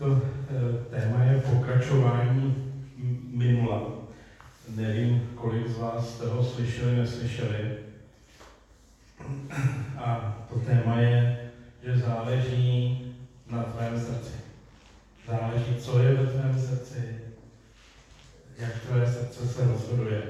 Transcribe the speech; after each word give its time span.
To 0.00 0.22
eh, 0.48 0.84
téma 0.90 1.24
je 1.24 1.40
pokračování 1.40 2.72
minula. 3.30 3.92
Nevím, 4.68 5.30
kolik 5.34 5.68
z 5.68 5.78
vás 5.78 6.18
toho 6.18 6.44
slyšeli, 6.44 6.96
neslyšeli. 6.96 7.76
A 9.98 10.36
to 10.48 10.58
téma 10.58 10.96
je, 11.00 11.50
že 11.84 11.98
záleží 11.98 13.04
na 13.46 13.62
tvém 13.62 14.00
srdci. 14.00 14.32
Záleží, 15.28 15.76
co 15.78 15.98
je 15.98 16.14
ve 16.14 16.26
tvém 16.26 16.58
srdci, 16.58 17.20
jak 18.58 18.80
tvé 18.80 19.12
srdce 19.12 19.48
se 19.48 19.66
rozhoduje. 19.66 20.22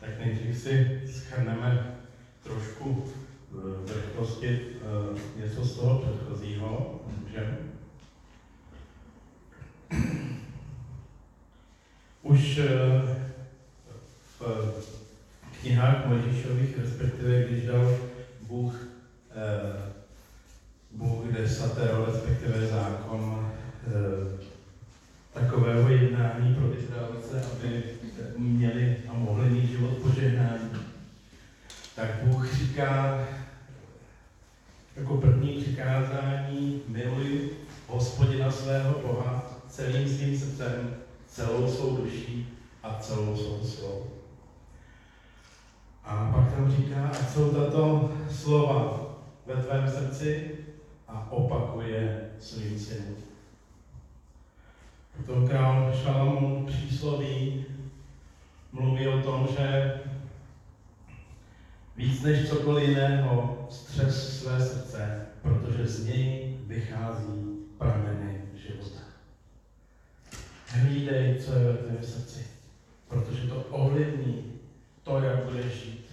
Tak 0.00 0.10
nejdřív 0.18 0.58
si 0.58 1.02
schrneme 1.06 1.96
trošku 2.42 3.12
v 3.50 3.92
rychlosti 3.96 4.60
eh, 4.74 5.40
něco 5.40 5.64
z 5.64 5.76
toho 5.76 5.98
předchozího. 5.98 7.00
Můžeme? 7.20 7.71
Už 12.22 12.58
eh, 12.58 12.66
v 14.40 14.42
knihách 15.60 16.06
Mojžíšových, 16.06 16.78
respektive 16.78 17.44
když 17.44 17.66
dal 17.66 17.96
Bůh, 18.48 18.88
eh, 19.30 19.92
Bůh 20.90 21.24
desatero, 21.24 22.06
respektive 22.06 22.66
zákon 22.66 23.52
takového 25.32 25.88
jednání 25.88 26.54
pro 26.54 26.78
Izraelce, 26.78 27.44
aby 27.52 27.84
měli 28.38 28.96
a 29.08 29.12
mohli 29.12 29.50
mít 29.50 29.70
život 29.70 29.90
požehnání, 29.90 30.70
tak 31.96 32.10
Bůh 32.22 32.54
říká 32.54 33.26
jako 34.96 35.16
první 35.16 35.62
přikázání 35.62 36.82
miluj 36.88 37.50
hospodina 37.86 38.50
svého 38.50 39.00
Boha 39.00 39.51
celým 39.72 40.08
svým 40.08 40.38
srdcem, 40.38 40.96
celou 41.26 41.68
svou 41.68 41.96
duší 41.96 42.48
a 42.82 42.94
celou 43.00 43.36
svou 43.36 43.64
slovou. 43.64 44.06
A 46.04 46.30
pak 46.32 46.52
tam 46.52 46.70
říká, 46.70 47.08
ať 47.08 47.30
jsou 47.30 47.50
tato 47.50 48.12
slova 48.30 49.06
ve 49.46 49.62
tvém 49.62 49.88
srdci 49.88 50.58
a 51.08 51.32
opakuje 51.32 52.30
svým 52.38 52.78
synům. 52.78 53.16
Potom 55.16 55.48
král 55.48 55.92
Šalamún 56.02 56.66
přísloví 56.66 57.66
mluví 58.72 59.08
o 59.08 59.22
tom, 59.22 59.48
že 59.56 60.00
víc 61.96 62.22
než 62.22 62.48
cokoliv 62.48 62.88
jiného 62.88 63.66
střes 63.70 64.40
své 64.40 64.60
srdce, 64.60 65.26
protože 65.42 65.86
z 65.86 66.06
něj 66.06 66.58
vychází 66.66 67.56
prameny 67.78 68.40
života. 68.54 69.01
Hlídej, 71.02 71.38
co 71.44 71.52
je 71.52 71.64
ve 71.64 71.76
tvém 71.76 71.98
srdci, 72.02 72.46
protože 73.08 73.48
to 73.48 73.56
ovlivní 73.70 74.52
to, 75.04 75.18
jak 75.18 75.44
budeš 75.44 75.72
žít. 75.72 76.06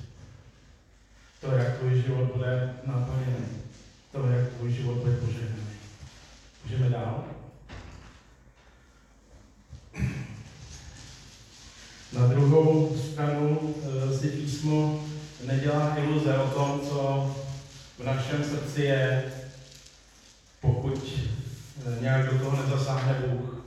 To, 1.42 1.52
jak 1.52 1.78
tvůj 1.78 2.02
život 2.02 2.36
bude 2.36 2.73
naplněný. 2.86 3.48
To, 4.12 4.28
jak 4.28 4.48
tvůj 4.48 4.72
život 4.72 4.98
bude 4.98 5.16
požehnaný. 5.16 5.64
Můžeme 6.64 6.90
dál? 6.90 7.26
Na 12.14 12.28
druhou 12.28 12.98
stranu 12.98 13.76
eh, 13.84 14.17
si 14.17 14.28
písmo 14.28 15.04
nedělá 15.45 15.95
iluze 15.98 16.38
o 16.38 16.50
tom, 16.50 16.82
co 16.90 17.36
v 18.00 18.04
našem 18.04 18.44
srdci 18.44 18.82
je, 18.82 19.34
pokud 20.62 21.10
eh, 21.88 22.02
nějak 22.02 22.32
do 22.32 22.40
toho 22.40 22.64
nezasáhne 22.64 23.14
Bůh. 23.28 23.58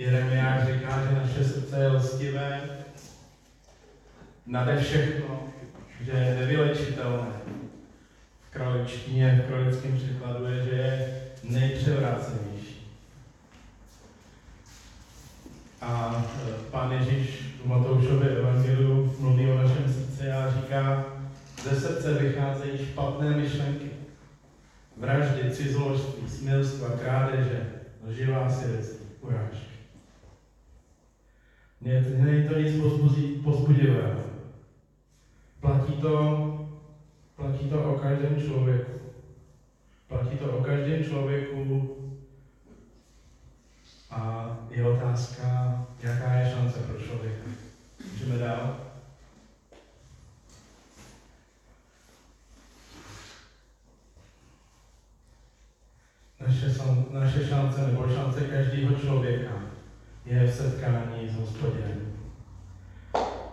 Jeremiáš 0.00 0.66
říká, 0.66 1.02
že 1.02 1.14
naše 1.14 1.44
srdce 1.44 1.76
je 1.80 1.88
lstivé 1.88 2.60
nade 4.46 4.76
všechno, 4.76 5.42
že 6.00 6.12
je 6.12 6.34
nevylečitelné. 6.34 7.32
V 8.40 8.52
kraličtině, 8.52 9.42
v 9.44 9.48
kralickém 9.48 9.96
překladu 9.96 10.44
je, 10.44 10.64
že 10.64 10.70
je 10.70 11.14
nejpřevrácenější. 11.44 12.88
A 15.80 16.24
e, 16.48 16.70
pán 16.70 16.92
Ježíš 16.92 17.54
v 17.62 17.66
Matoušově 17.66 18.30
evangeliu 18.30 19.14
mluví 19.18 19.46
o 19.50 19.54
našem 19.54 19.88
srdci 19.88 20.30
a 20.30 20.50
říká, 20.50 21.04
ze 21.62 21.80
srdce 21.80 22.14
vycházejí 22.14 22.78
špatné 22.78 23.30
myšlenky, 23.30 23.90
vraždy, 24.96 25.50
cizoložství, 25.50 26.28
smilstva, 26.28 26.88
krádeže, 26.88 27.66
lživá 28.06 28.50
svědectví, 28.50 29.06
urážky. 29.20 29.69
Není 31.80 32.42
to 32.42 32.52
nic 32.52 32.72
pozbudivého. 33.42 34.28
Platí 35.60 35.94
to, 35.94 36.46
platí 37.36 37.66
to 37.66 37.82
o 37.82 37.94
každém 37.94 38.36
člověku. 38.36 39.00
Platí 40.08 40.36
to 40.36 40.50
o 40.52 40.58
každém 40.58 41.02
člověku 41.02 41.96
a 44.10 44.50
je 44.70 44.82
otázka, 44.82 45.74
jaká 45.98 46.32
je 46.32 46.44
šance 46.44 46.80
pro 46.80 46.96
člověka. 46.96 47.44
Můžeme 48.10 48.36
dál? 48.36 48.72
Naše, 56.40 56.66
naše 57.08 57.42
šance 57.42 57.84
nebo 57.84 58.08
šance 58.08 58.44
každého 58.44 58.92
člověka 58.92 59.69
je 60.26 60.46
v 60.46 60.54
setkání 60.54 61.28
s 61.28 61.34
hospodinem. 61.34 62.12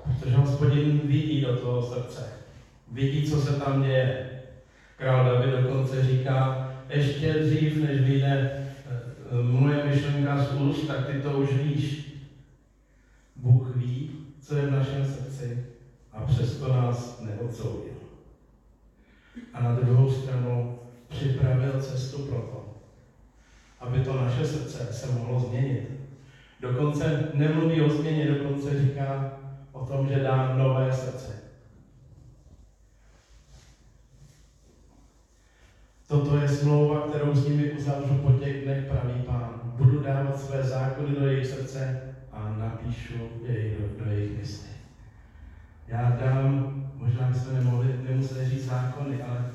Protože 0.04 0.36
hospodin 0.36 1.02
vidí 1.04 1.42
do 1.42 1.58
toho 1.58 1.82
srdce. 1.82 2.34
Vidí, 2.92 3.30
co 3.30 3.42
se 3.42 3.60
tam 3.60 3.84
děje. 3.84 4.30
Král 4.98 5.26
David 5.26 5.64
dokonce 5.64 6.04
říká, 6.04 6.68
ještě 6.90 7.34
dřív, 7.34 7.78
než 7.78 8.02
vyjde 8.02 8.52
eh, 8.52 9.44
moje 9.44 9.84
myšlenka 9.84 10.44
z 10.44 10.54
úst, 10.54 10.88
tak 10.88 11.06
ty 11.06 11.22
to 11.22 11.32
už 11.32 11.54
víš. 11.54 12.14
Bůh 13.36 13.76
ví, 13.76 14.12
co 14.42 14.56
je 14.56 14.68
v 14.68 14.72
našem 14.72 15.06
srdci 15.06 15.66
a 16.14 16.22
přesto 16.22 16.74
nás 16.74 17.22
neodsoudil. 17.22 17.98
A 19.54 19.64
na 19.64 19.76
druhou 19.76 20.12
stranu 20.12 20.80
připravil 21.08 21.82
cestu 21.82 22.18
pro 22.18 22.42
to, 22.42 22.74
aby 23.80 24.00
to 24.00 24.22
naše 24.22 24.46
srdce 24.46 24.94
se 24.94 25.12
mohlo 25.12 25.40
změnit. 25.40 26.07
Dokonce 26.62 27.30
nemluví 27.34 27.82
o 27.82 27.90
změně, 27.90 28.28
dokonce 28.28 28.78
říká 28.78 29.32
o 29.72 29.84
tom, 29.84 30.08
že 30.08 30.20
dá 30.20 30.52
nové 30.58 30.94
srdce. 30.94 31.38
Toto 36.08 36.36
je 36.36 36.48
smlouva, 36.48 37.08
kterou 37.08 37.36
s 37.36 37.46
nimi 37.46 37.72
uzavřu 37.72 38.16
po 38.16 38.32
těch 38.32 38.64
dnech, 38.64 38.88
pravý 38.88 39.20
pán. 39.20 39.60
Budu 39.64 40.02
dávat 40.02 40.40
své 40.40 40.64
zákony 40.64 41.14
do 41.14 41.26
jejich 41.26 41.48
srdce 41.48 41.96
a 42.32 42.50
napíšu 42.50 43.32
jej 43.44 43.72
do, 43.72 43.88
do 43.98 44.06
jejich 44.06 44.34
mysli. 44.34 44.68
Já 45.88 46.10
dám, 46.10 46.78
možná 46.98 47.28
bychom 47.28 47.54
nemohli, 47.54 47.96
nemuseli 48.02 48.46
říct 48.46 48.66
zákony, 48.66 49.22
ale 49.22 49.46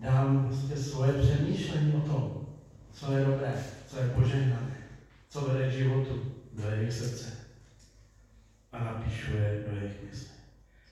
dám 0.00 0.42
prostě 0.44 0.76
svoje 0.76 1.14
přemýšlení 1.14 1.94
o 1.94 2.00
tom, 2.00 2.30
co 2.92 3.12
je 3.12 3.20
dobré, 3.20 3.54
co 3.86 3.98
je 3.98 4.06
požehnané, 4.06 4.76
co 5.28 5.44
vede 5.44 5.64
k 5.64 5.70
životu 5.70 6.31
do 6.52 6.70
jejich 6.70 6.92
srdce 6.92 7.32
a 8.72 8.84
napíšu 8.84 9.30
je 9.36 9.64
do 9.66 9.76
jejich 9.76 10.02
mysli. 10.10 10.32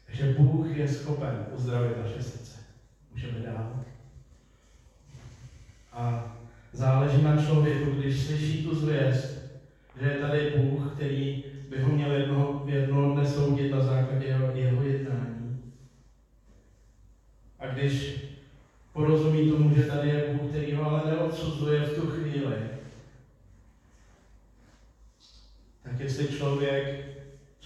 Takže 0.06 0.34
Bůh 0.34 0.76
je 0.76 0.88
schopen 0.88 1.46
uzdravit 1.50 1.98
naše 1.98 2.22
srdce. 2.22 2.58
Můžeme 3.10 3.38
dál. 3.38 3.80
A 5.92 6.32
záleží 6.72 7.22
na 7.22 7.36
člověku, 7.36 7.90
když 7.90 8.22
slyší 8.22 8.64
tu 8.64 8.74
zvěst, 8.74 9.50
že 10.00 10.06
je 10.06 10.18
tady 10.18 10.50
Bůh, 10.56 10.92
který 10.94 11.44
by 11.68 11.80
ho 11.82 11.88
měl 11.88 12.12
jednoho, 12.12 12.64
jednoho 12.66 13.12
dne 13.12 13.26
soudit 13.26 13.70
na 13.70 13.80
základě 13.80 14.26
jeho, 14.26 14.50
jeho 14.54 14.82
jednání. 14.82 15.72
A 17.58 17.66
když 17.66 18.20
porozumí 18.92 19.50
tomu, 19.50 19.74
že 19.74 19.82
tady 19.82 20.08
je 20.08 20.19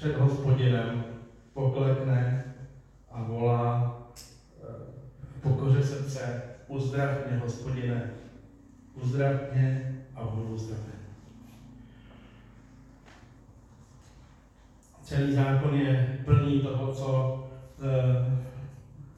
před 0.04 0.16
hospodinem 0.16 1.04
poklekne 1.54 2.44
a 3.10 3.22
volá 3.22 3.96
v 5.22 5.40
pokoře 5.40 5.82
srdce, 5.82 6.42
uzdrav 6.68 7.10
mě, 7.26 7.38
hospodine, 7.38 8.10
uzdrav 8.94 9.32
mě 9.52 9.98
a 10.14 10.24
budu 10.24 10.58
zdraven. 10.58 10.84
Celý 15.02 15.34
zákon 15.34 15.74
je 15.74 16.18
plný 16.24 16.60
toho, 16.60 16.94
co 16.94 17.40
eh, 17.82 18.40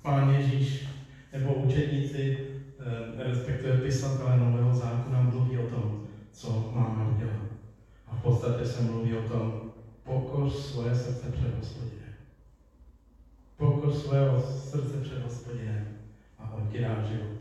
pán 0.03 0.31
Ježíš 0.31 0.88
nebo 1.33 1.55
učedníci, 1.55 2.38
eh, 2.81 3.25
respektive 3.25 3.77
pisatelé 3.77 4.37
Nového 4.37 4.75
zákona, 4.75 5.21
mluví 5.21 5.59
o 5.59 5.67
tom, 5.67 6.06
co 6.33 6.71
máme 6.75 7.05
udělat. 7.17 7.47
A 8.06 8.15
v 8.17 8.23
podstatě 8.23 8.67
se 8.67 8.83
mluví 8.83 9.15
o 9.15 9.29
tom, 9.29 9.65
pokor 10.06 10.50
svoje 10.50 10.94
srdce 10.94 11.31
před 11.31 11.56
hospodinem. 11.58 12.14
Pokor 13.56 13.93
svého 13.93 14.41
srdce 14.41 15.00
před 15.03 15.23
hospodinem 15.23 15.99
a 16.38 16.55
on 16.55 16.69
ti 16.73 16.81
dá 16.81 17.03
život. 17.03 17.37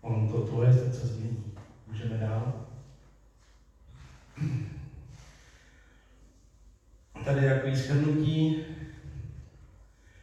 On 0.00 0.28
to 0.28 0.46
tvoje 0.46 0.72
srdce 0.72 1.06
změní. 1.06 1.52
Můžeme 1.86 2.16
dál? 2.18 2.66
Tady 7.24 7.42
je 7.42 7.54
takový 7.54 7.76
shrnutí. 7.76 8.64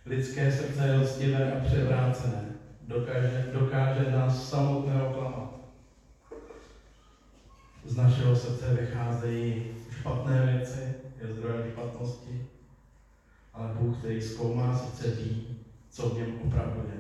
Lidské 0.06 0.52
srdce 0.52 0.88
je 0.88 0.98
hostivé 0.98 1.54
a 1.54 1.66
převrácené. 1.66 2.46
Dokáže, 2.82 3.50
dokáže 3.54 4.12
nás 4.12 4.50
samotného 4.50 5.14
klamat. 5.14 5.56
Z 7.84 7.96
našeho 7.96 8.36
srdce 8.36 8.74
vycházejí 8.74 9.64
špatné 9.92 10.46
věci, 10.46 11.05
je 11.22 11.34
zdrojem 11.34 11.72
špatnosti, 11.72 12.48
ale 13.54 13.74
Bůh, 13.74 13.98
který 13.98 14.22
zkoumá 14.22 14.78
srdce, 14.78 15.08
ví, 15.08 15.58
co 15.90 16.10
v 16.10 16.18
něm 16.18 16.40
opravdu 16.44 16.80
je. 16.80 17.00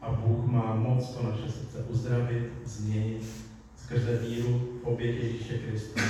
A 0.00 0.10
Bůh 0.10 0.46
má 0.46 0.74
moc 0.74 1.14
to 1.14 1.22
naše 1.22 1.48
srdce 1.48 1.78
uzdravit, 1.78 2.52
změnit 2.64 3.48
skrze 3.76 4.16
víru 4.16 4.78
v 4.82 4.86
oběť 4.86 5.16
Ježíše 5.16 5.58
Krista. 5.58 6.00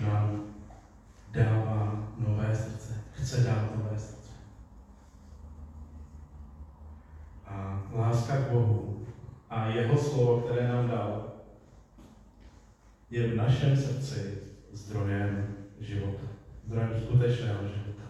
Nám 0.00 0.54
dává 1.30 2.08
nové 2.16 2.56
srdce, 2.56 3.04
chce 3.12 3.40
dát 3.40 3.76
nové 3.76 3.98
srdce. 3.98 4.30
A 7.46 7.82
láska 7.92 8.36
k 8.36 8.50
Bohu 8.50 9.06
a 9.50 9.66
jeho 9.66 9.98
slovo, 9.98 10.40
které 10.40 10.68
nám 10.68 10.88
dal, 10.88 11.32
je 13.10 13.28
v 13.28 13.36
našem 13.36 13.76
srdci 13.76 14.38
zdrojem 14.72 15.59
života. 15.80 16.26
Zdrojem 16.66 16.94
skutečného 16.96 17.58
života. 17.62 18.02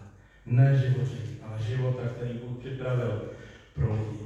Ne 0.45 0.75
životí, 0.75 1.37
ale 1.41 1.61
života, 1.61 2.07
který 2.07 2.33
Bůh 2.33 2.57
připravil 2.57 3.21
pro 3.73 3.93
lidi. 3.93 4.25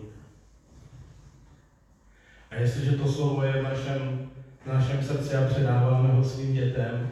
A 2.51 2.55
jestliže 2.55 2.91
to 2.91 3.07
slovo 3.07 3.43
je 3.43 3.51
v 3.51 3.63
našem, 3.63 4.29
v 4.63 4.67
našem 4.67 5.03
srdci 5.03 5.35
a 5.35 5.47
předáváme 5.47 6.09
ho 6.09 6.23
svým 6.23 6.53
dětem, 6.53 7.09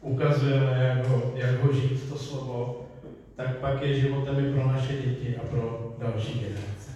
ukazujeme, 0.00 0.84
jak 0.84 1.06
ho, 1.06 1.32
jak 1.36 1.60
ho 1.60 1.72
žít 1.72 2.08
to 2.08 2.18
slovo, 2.18 2.88
tak 3.36 3.56
pak 3.56 3.82
je 3.82 4.00
životem 4.00 4.44
i 4.44 4.52
pro 4.52 4.66
naše 4.66 4.92
děti 4.92 5.36
a 5.36 5.46
pro 5.46 5.96
další 5.98 6.40
generace. 6.40 6.90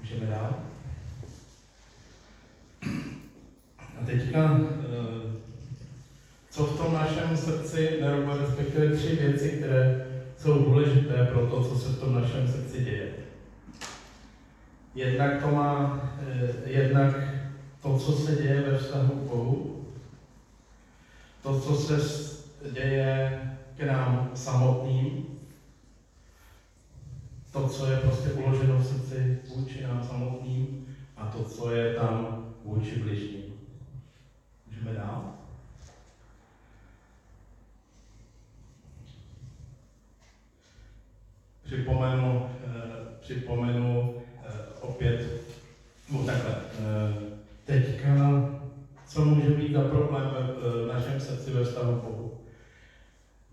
Můžeme 0.00 0.26
dál? 0.26 0.54
A 4.00 4.04
teďka, 4.06 4.60
co 6.56 6.64
v 6.64 6.76
tom 6.76 6.92
našem 6.92 7.36
srdci, 7.36 7.98
nebo 8.00 8.36
respektive 8.36 8.96
tři 8.96 9.16
věci, 9.16 9.48
které 9.48 10.06
jsou 10.38 10.64
důležité 10.64 11.26
pro 11.26 11.46
to, 11.46 11.64
co 11.64 11.78
se 11.78 11.88
v 11.88 12.00
tom 12.00 12.14
našem 12.14 12.48
srdci 12.48 12.84
děje. 12.84 13.14
Jednak 14.94 15.42
to 15.42 15.50
má, 15.50 16.00
eh, 16.28 16.70
jednak 16.70 17.14
to, 17.82 17.98
co 17.98 18.12
se 18.12 18.36
děje 18.36 18.60
ve 18.60 18.78
vztahu 18.78 19.08
k 19.08 19.28
Bohu, 19.28 19.84
to, 21.42 21.60
co 21.60 21.74
se 21.74 21.96
děje 22.72 23.40
k 23.76 23.82
nám 23.82 24.30
samotným, 24.34 25.26
to, 27.52 27.68
co 27.68 27.86
je 27.86 27.96
prostě 27.96 28.30
uloženo 28.32 28.78
v 28.78 28.86
srdci 28.86 29.38
vůči 29.56 29.82
nám 29.82 30.04
samotným 30.08 30.86
a 31.16 31.26
to, 31.26 31.44
co 31.44 31.70
je 31.70 31.94
tam 31.94 32.44
vůči 32.64 32.96
bližním. 32.96 33.42
Můžeme 34.66 34.92
dál? 34.92 35.45
Připomenu, 41.66 42.50
eh, 42.64 42.70
připomenu 43.20 44.14
eh, 44.44 44.50
opět, 44.80 45.26
no 46.12 46.24
takhle, 46.24 46.54
eh, 46.54 47.14
teďka, 47.64 48.14
co 49.06 49.24
může 49.24 49.50
být 49.50 49.72
za 49.72 49.82
problém 49.82 50.30
v 50.84 50.92
našem 50.94 51.20
srdci 51.20 51.50
ve 51.50 51.64
vztahu 51.64 51.92
Bohu? 51.92 52.40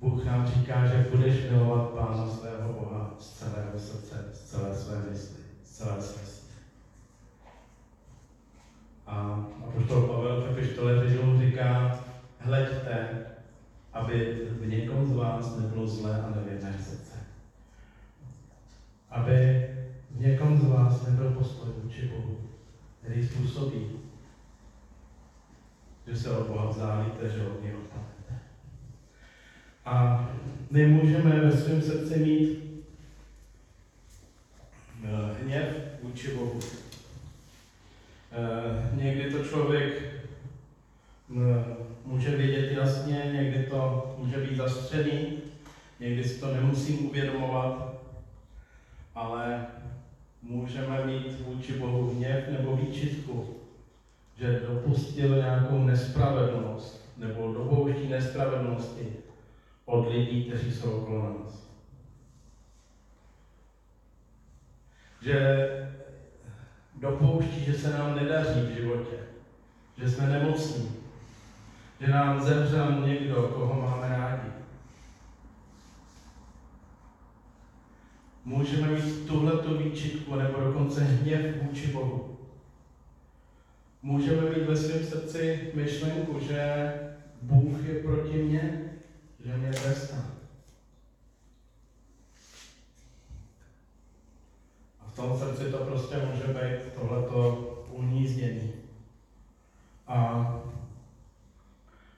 Bůh 0.01 0.25
nám 0.25 0.47
říká, 0.47 0.85
že 0.87 1.05
budeš 1.11 1.49
milovat 1.51 1.89
Pána 1.89 2.29
svého 2.29 2.73
Boha 2.73 3.15
z 3.19 3.29
celého 3.29 3.79
srdce, 3.79 4.29
z 4.33 4.43
celé 4.43 4.75
své 4.75 5.03
mysli, 5.09 5.43
z 5.63 5.77
celé 5.77 6.01
své 6.01 6.33
a 9.13 9.45
apoštol 9.67 10.07
Pavel 10.07 10.41
v 10.41 10.51
epištole 10.51 11.09
říká, 11.39 11.99
hleďte, 12.39 13.25
aby 13.93 14.47
v 14.51 14.67
někom 14.67 15.05
z 15.05 15.15
vás 15.15 15.57
nebylo 15.57 15.87
zlé 15.87 16.21
a 16.21 16.29
nevěrné 16.35 16.73
srdce. 16.79 17.17
Aby 19.09 19.69
v 20.11 20.19
někom 20.19 20.57
z 20.57 20.67
vás 20.67 21.07
nebyl 21.07 21.31
postoj 21.31 21.69
vůči 21.83 22.07
Bohu, 22.07 22.37
který 23.01 23.27
způsobí, 23.27 23.89
že 26.07 26.17
se 26.17 26.37
od 26.37 26.47
Odpadnete. 27.23 28.39
A 29.85 30.29
my 30.71 30.87
můžeme 30.87 31.39
ve 31.39 31.51
svém 31.51 31.81
srdci 31.81 32.19
mít 32.19 32.59
eh, 35.03 35.43
hněv 35.43 35.65
vůči 36.03 36.35
Bohu. 36.35 36.59
Eh, 38.31 38.89
někdy 38.93 39.31
to 39.31 39.43
člověk 39.43 40.01
eh, 40.03 41.75
může 42.05 42.37
vidět 42.37 42.71
jasně, 42.71 43.31
někdy 43.33 43.63
to 43.63 44.15
může 44.17 44.37
být 44.37 44.55
zastřený, 44.55 45.37
někdy 45.99 46.23
si 46.23 46.39
to 46.39 46.53
nemusím 46.53 47.05
uvědomovat, 47.05 47.93
ale 49.15 49.65
můžeme 50.41 51.05
mít 51.05 51.39
vůči 51.39 51.73
Bohu 51.73 52.15
hněv 52.15 52.49
nebo 52.49 52.75
výčitku, 52.75 53.55
že 54.39 54.61
dopustil 54.67 55.35
nějakou 55.35 55.83
nespravedlnost 55.83 57.03
nebo 57.17 57.53
dopouští 57.53 58.07
nespravedlnosti 58.07 59.07
od 59.85 60.07
lidí, 60.07 60.45
kteří 60.45 60.71
jsou 60.71 60.91
okolo 60.91 61.23
nás. 61.23 61.63
Že 65.21 65.67
dopouští, 66.95 67.65
že 67.65 67.73
se 67.73 67.97
nám 67.97 68.15
nedaří 68.15 68.61
v 68.61 68.75
životě, 68.75 69.17
že 69.97 70.09
jsme 70.09 70.27
nemocní, 70.27 70.91
že 71.99 72.07
nám 72.07 72.43
zemřel 72.43 73.01
někdo, 73.05 73.35
koho 73.35 73.81
máme 73.81 74.09
rádi. 74.09 74.47
Můžeme 78.45 78.87
mít 78.87 79.27
tuhleto 79.27 79.73
výčitku 79.73 80.35
nebo 80.35 80.59
dokonce 80.59 81.03
hněv 81.03 81.63
vůči 81.63 81.87
Bohu. 81.87 82.37
Můžeme 84.01 84.49
mít 84.49 84.67
ve 84.67 84.77
svém 84.77 85.05
srdci 85.05 85.71
myšlenku, 85.73 86.39
že 86.39 86.93
Bůh 87.41 87.85
je 87.85 88.03
proti 88.03 88.37
mně, 88.37 88.91
že 89.45 89.57
mě 89.57 89.69
trestá. 89.69 90.33
v 95.13 95.15
tom 95.15 95.37
srdci 95.37 95.71
to 95.71 95.77
prostě 95.77 96.15
může 96.17 96.47
být 96.47 96.93
tohleto 96.93 97.55
unízdění. 97.91 98.73
A 100.07 100.47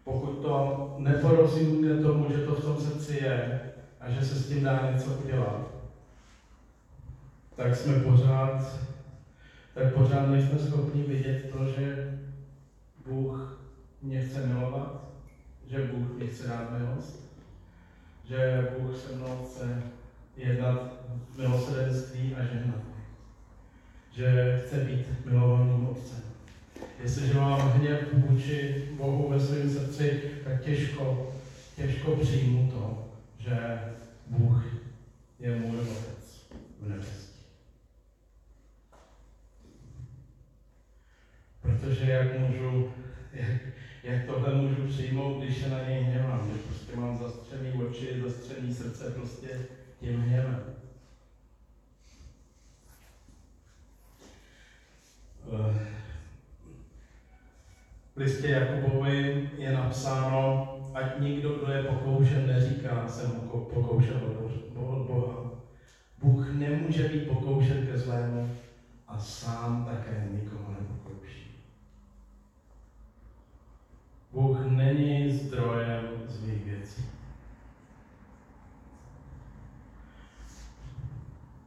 pokud 0.03 0.31
to 0.31 0.95
neporozumíte 1.55 2.01
tomu, 2.01 2.31
že 2.31 2.37
to 2.37 2.55
v 2.55 2.63
tom 2.63 2.77
srdci 2.77 3.15
je 3.15 3.61
a 3.99 4.09
že 4.09 4.25
se 4.25 4.35
s 4.35 4.47
tím 4.47 4.63
dá 4.63 4.91
něco 4.91 5.11
udělat, 5.25 5.71
tak 7.55 7.75
jsme 7.75 7.99
pořád, 7.99 8.79
tak 9.73 9.93
pořád 9.93 10.29
nejsme 10.29 10.59
schopni 10.59 11.03
vidět 11.03 11.51
to, 11.51 11.65
že 11.65 12.19
Bůh 13.05 13.61
mě 14.01 14.21
chce 14.21 14.47
milovat, 14.47 15.01
že 15.67 15.89
Bůh 15.93 16.17
mě 16.17 16.27
chce 16.27 16.47
dát 16.47 16.71
milost, 16.71 17.25
že 18.29 18.71
Bůh 18.79 18.97
se 18.97 19.15
mnou 19.15 19.45
chce 19.45 19.83
jednat 20.37 20.93
milosrdenství 21.37 22.35
a 22.35 22.43
žehnat. 22.43 22.81
Že 24.11 24.61
chce 24.65 24.75
být 24.75 25.25
milovaným 25.25 25.87
otcem. 25.87 26.23
Jestliže 27.03 27.33
mám 27.33 27.59
hněv 27.59 28.13
vůči 28.13 28.83
Bohu 28.97 29.29
ve 29.29 29.39
svém 29.39 29.69
srdci, 29.69 30.21
tak 30.43 30.61
těžko, 30.61 31.34
těžko 31.75 32.15
přijmu 32.15 32.71
to, 32.71 33.09
že 33.39 33.79
Bůh 34.27 34.65
je 35.39 35.53
můj 35.53 35.77
otec 35.79 36.47
v 36.79 36.87
nebesí. 36.87 37.35
Protože 41.61 42.05
jak 42.05 42.33
můžu, 42.33 42.89
jak, 43.33 43.57
jak 44.03 44.25
tohle 44.25 44.53
můžu 44.53 44.85
přijmout, 44.85 45.37
když 45.37 45.59
se 45.59 45.69
na 45.69 45.79
něj 45.79 46.03
hněvám, 46.03 46.53
že 46.53 46.59
prostě 46.59 46.95
mám 46.95 47.17
zastřený 47.17 47.83
oči, 47.83 48.19
zastřený 48.19 48.71
srdce, 48.71 49.09
prostě 49.09 49.61
tím 49.99 50.19
hněvem. 50.19 50.65
V 58.15 58.17
listě 58.17 58.47
Jakubovi 58.47 59.45
je 59.57 59.71
napsáno, 59.71 60.71
ať 60.95 61.19
nikdo, 61.19 61.49
kdo 61.59 61.71
je 61.71 61.83
pokoušen, 61.83 62.47
neříká, 62.47 63.07
jsem 63.07 63.31
pokoušen 63.73 64.21
od 64.75 65.07
Boha. 65.07 65.51
Bůh 66.19 66.49
nemůže 66.53 67.07
být 67.07 67.27
pokoušen 67.27 67.87
ke 67.87 67.97
zlému 67.97 68.49
a 69.07 69.19
sám 69.19 69.85
také 69.85 70.27
nikoho 70.31 70.71
nepokouší. 70.71 71.51
Bůh 74.31 74.65
není 74.65 75.31
zdrojem 75.31 76.07
zlých 76.27 76.65
věcí. 76.65 77.05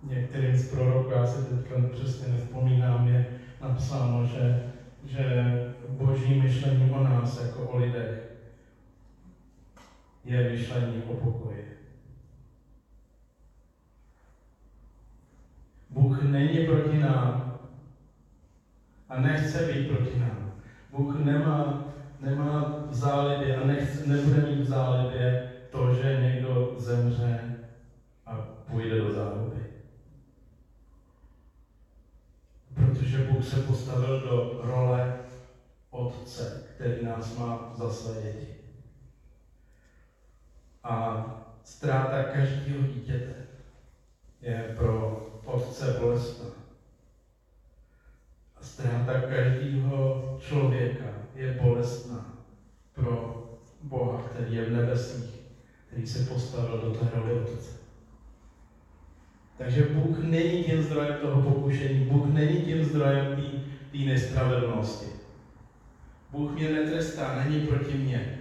Některým 0.03 0.57
z 0.57 0.71
proroků, 0.71 1.11
já 1.11 1.27
si 1.27 1.55
teďka 1.55 1.75
přesně 1.93 2.29
nevzpomínám, 2.29 3.09
je 3.09 3.27
napsáno, 3.61 4.25
že, 4.25 4.73
že 5.05 5.25
boží 5.89 6.41
myšlení 6.41 6.91
o 6.91 7.03
nás 7.03 7.43
jako 7.43 7.63
o 7.63 7.77
lidech 7.77 8.38
je 10.29 10.43
myšlení 10.43 11.03
o 11.03 11.17
pokoji. 11.17 11.69
Bůh 15.93 16.21
není 16.23 16.63
proti 16.63 17.01
nám 17.01 17.49
a 19.11 19.19
nechce 19.19 19.65
být 19.65 19.87
proti 19.89 20.19
nám. 20.19 20.53
Bůh 20.93 21.17
nemá, 21.17 21.79
nemá 22.21 22.63
v 22.89 22.95
zálibě 22.97 23.55
a 23.57 23.63
nechce, 23.63 24.05
nebude 24.05 24.43
mít 24.43 24.61
v 24.61 24.67
zálibě 24.67 25.39
to, 25.73 25.93
že 25.93 26.15
někdo 26.15 26.73
zemře 26.77 27.49
a 28.29 28.41
půjde 28.67 28.99
do 28.99 29.13
záhuby. 29.13 29.67
Protože 32.77 33.23
Bůh 33.23 33.47
se 33.47 33.61
postavil 33.61 34.19
do 34.19 34.55
role 34.59 35.13
Otce, 35.93 36.59
který 36.65 37.03
nás 37.03 37.35
má 37.35 37.65
za 37.75 37.91
své 37.91 38.21
děti. 38.21 38.58
A 40.89 41.29
ztráta 41.65 42.21
každého 42.21 42.83
dítěte 42.83 43.33
je 44.43 44.65
pro 44.77 45.23
otce 45.45 45.91
bolestná. 45.91 46.47
A 48.57 48.63
ztráta 48.63 49.17
každého 49.17 50.23
člověka 50.39 51.15
je 51.35 51.49
bolestná 51.49 52.31
pro 52.93 53.45
Boha, 53.81 54.19
který 54.19 54.53
je 54.53 54.63
v 54.63 54.71
nebesích, 54.71 55.43
který 55.87 56.07
se 56.07 56.21
postavil 56.21 56.79
do 56.79 56.89
té 56.89 57.09
roli 57.11 57.33
otce. 57.33 57.73
Takže 59.59 59.83
Bůh 59.83 60.21
není 60.21 60.59
tím 60.59 60.81
zdrojem 60.83 61.17
toho 61.17 61.39
pokušení, 61.39 62.01
Bůh 62.01 62.29
není 62.29 62.59
tím 62.59 62.85
zdrojem 62.85 63.29
té 63.93 63.99
nespravedlnosti. 63.99 65.09
Bůh 66.31 66.55
mě 66.55 66.69
netrestá, 66.69 67.33
není 67.33 67.59
proti 67.59 67.95
mně. 67.95 68.38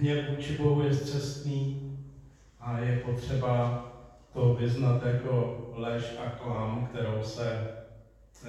Hněv 0.00 0.28
vůči 0.28 0.52
Bohu 0.52 0.82
je 0.82 0.92
zcestný, 0.92 1.78
a 2.60 2.78
je 2.78 2.94
potřeba 2.94 3.80
to 4.32 4.54
vyznat 4.54 5.02
jako 5.02 5.68
lež 5.72 6.14
a 6.18 6.26
klam, 6.26 6.80
kterou 6.80 7.22
se, 7.22 7.64
eh, 8.44 8.48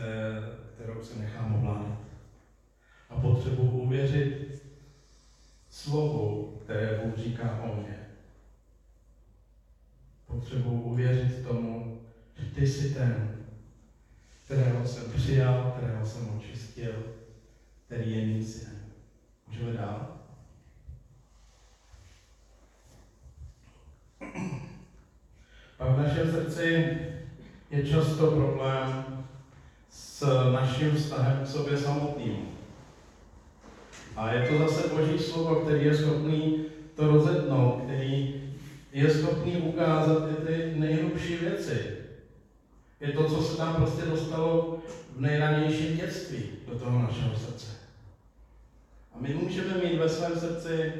kterou 0.75 1.01
se 1.01 1.15
nechám 1.15 1.53
ovládat. 1.53 1.97
A 3.09 3.17
potřebuji 3.17 3.71
uvěřit 3.71 4.61
slovu, 5.69 6.55
které 6.65 6.91
Bůh 6.91 7.17
říká 7.17 7.55
o 7.55 7.69
mně. 7.69 8.01
Potřebuji 10.27 10.79
uvěřit 10.79 11.41
tomu, 11.41 11.91
že 12.37 12.47
ty 12.47 12.67
jsi 12.67 12.85
ten, 12.85 13.31
kterého 14.45 14.85
jsem 14.85 15.09
přijal, 15.09 15.65
kterého 15.73 16.05
jsem 16.05 16.29
očistil, 16.29 17.03
který 17.87 18.11
je 18.11 18.21
mým 18.21 18.41
synem. 18.41 18.79
Můžeme 19.47 19.73
dál? 19.73 20.20
V 25.89 26.03
našem 26.03 26.31
srdci 26.31 26.97
je 27.71 27.87
často 27.87 28.31
problém 28.31 29.05
s 29.89 30.25
naším 30.51 30.91
vztahem 30.91 31.43
k 31.43 31.47
sobě 31.47 31.77
samotným. 31.77 32.47
A 34.15 34.33
je 34.33 34.47
to 34.47 34.57
zase 34.57 34.87
Boží 34.87 35.19
slovo, 35.19 35.55
který 35.55 35.85
je 35.85 35.97
schopný 35.97 36.65
to 36.95 37.07
rozetnout, 37.07 37.81
který 37.83 38.41
je 38.93 39.09
schopný 39.09 39.57
ukázat 39.57 40.29
i 40.31 40.45
ty 40.45 40.79
nejhlubší 40.79 41.35
věci. 41.35 41.97
Je 42.99 43.11
to, 43.11 43.23
co 43.23 43.41
se 43.41 43.57
tam 43.57 43.75
prostě 43.75 44.05
dostalo 44.05 44.79
v 45.15 45.21
nejranějším 45.21 45.97
dětství 45.97 46.43
do 46.67 46.79
toho 46.79 46.99
našeho 46.99 47.35
srdce. 47.35 47.67
A 49.13 49.17
my 49.19 49.33
můžeme 49.33 49.77
mít 49.77 49.97
ve 49.97 50.09
svém 50.09 50.39
srdci 50.39 50.93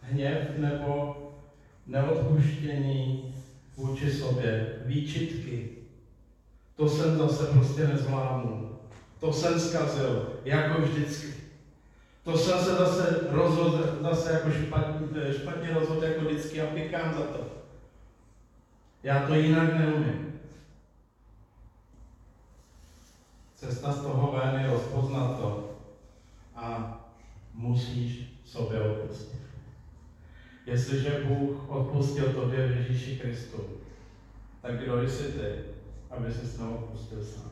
hněv 0.00 0.58
nebo 0.58 1.16
neodpuštění 1.86 3.34
vůči 3.78 4.12
sobě, 4.12 4.82
výčitky. 4.84 5.68
To 6.76 6.88
jsem 6.88 7.16
zase 7.16 7.44
prostě 7.44 7.86
nezvládnul. 7.86 8.78
To 9.20 9.32
jsem 9.32 9.60
zkazil, 9.60 10.32
jako 10.44 10.80
vždycky. 10.80 11.34
To 12.22 12.38
jsem 12.38 12.58
se 12.58 12.74
zase 12.74 13.18
rozhodl, 13.30 13.98
zase 14.02 14.32
jako 14.32 14.50
špatně, 14.50 15.32
špatně 15.32 15.74
rozhodl 15.74 16.04
jako 16.04 16.24
vždycky 16.24 16.60
a 16.60 16.66
pikám 16.66 17.14
za 17.14 17.20
to. 17.20 17.46
Já 19.02 19.26
to 19.26 19.34
jinak 19.34 19.78
neumím. 19.78 20.32
Cesta 23.54 23.92
z 23.92 24.02
toho 24.02 24.32
ven 24.32 24.60
je 24.60 24.66
rozpoznat 24.66 25.36
to 25.38 25.76
a 26.56 26.94
musíš 27.54 28.40
sobě 28.44 28.80
odpustit. 28.80 29.47
Jestliže 30.68 31.22
Bůh 31.22 31.70
odpustil 31.70 32.34
tobě 32.34 32.62
v 32.62 32.70
Ježíši 32.70 33.12
Kristu, 33.12 33.68
tak 34.62 34.76
kdo 34.76 34.98
jsi 35.00 35.28
ty, 35.28 35.58
aby 36.10 36.30
se 36.30 36.44
s 36.44 36.60
odpustil 36.60 37.22
sám? 37.22 37.50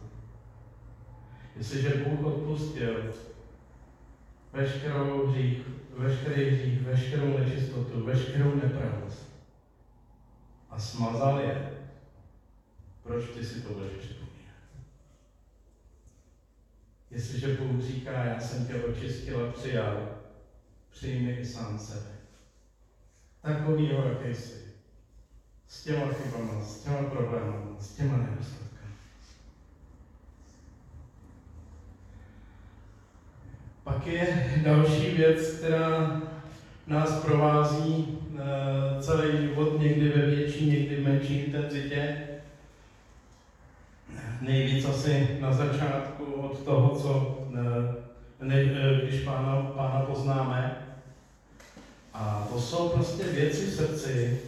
Jestliže 1.57 1.95
Bůh 1.95 2.23
odpustil 2.23 3.11
veškerou 4.53 5.23
hřích, 5.25 5.61
veškerý 5.91 6.51
hřích, 6.51 6.83
veškerou 6.83 7.33
nečistotu, 7.33 8.05
veškerou 8.05 8.53
nepravost 8.53 9.27
a 10.71 10.79
smazal 10.79 11.39
je, 11.41 11.69
proč 13.03 13.29
ty 13.29 13.43
si 13.43 13.59
to 13.59 13.71
budeš 13.73 13.95
připomínat? 13.95 14.37
Jestliže 17.13 17.49
Bůh 17.49 17.81
říká, 17.81 18.23
já 18.23 18.41
jsem 18.41 18.63
tě 18.63 18.77
očistil 18.77 19.41
a 19.41 19.47
přijal, 19.47 20.05
přijmi 20.91 21.31
i 21.31 21.45
sám 21.45 21.79
sebe 21.79 22.16
takovýho, 23.47 24.05
jaký 24.09 24.35
jsi. 24.35 24.55
S 25.69 25.85
těma 25.85 26.07
chybama, 26.07 26.61
s 26.61 26.85
těma 26.85 27.03
problémy, 27.11 27.53
s 27.79 27.97
těma 27.97 28.17
nedostatkami. 28.17 28.93
Pak 33.85 34.07
je 34.07 34.61
další 34.65 35.11
věc, 35.11 35.49
která 35.49 36.23
nás 36.87 37.25
provází 37.25 38.19
e, 38.35 39.03
celý 39.03 39.41
život, 39.41 39.81
někdy 39.81 40.09
ve 40.09 40.27
větší, 40.27 40.71
někdy 40.71 40.97
v 40.97 41.05
menší 41.05 41.39
intenzitě. 41.41 42.19
Nejvíc 44.41 44.85
asi 44.85 45.39
na 45.41 45.53
začátku 45.53 46.25
od 46.25 46.65
toho, 46.65 46.97
co 46.99 47.39
e, 48.41 48.45
ne, 48.45 48.55
e, 48.55 49.01
když 49.03 49.21
pána, 49.21 49.73
pána 49.77 50.01
poznáme, 50.01 50.86
a 52.19 52.47
to 52.53 52.61
jsou 52.61 52.89
prostě 52.89 53.23
věci 53.23 53.67
v 53.67 53.75
srdci, 53.75 54.41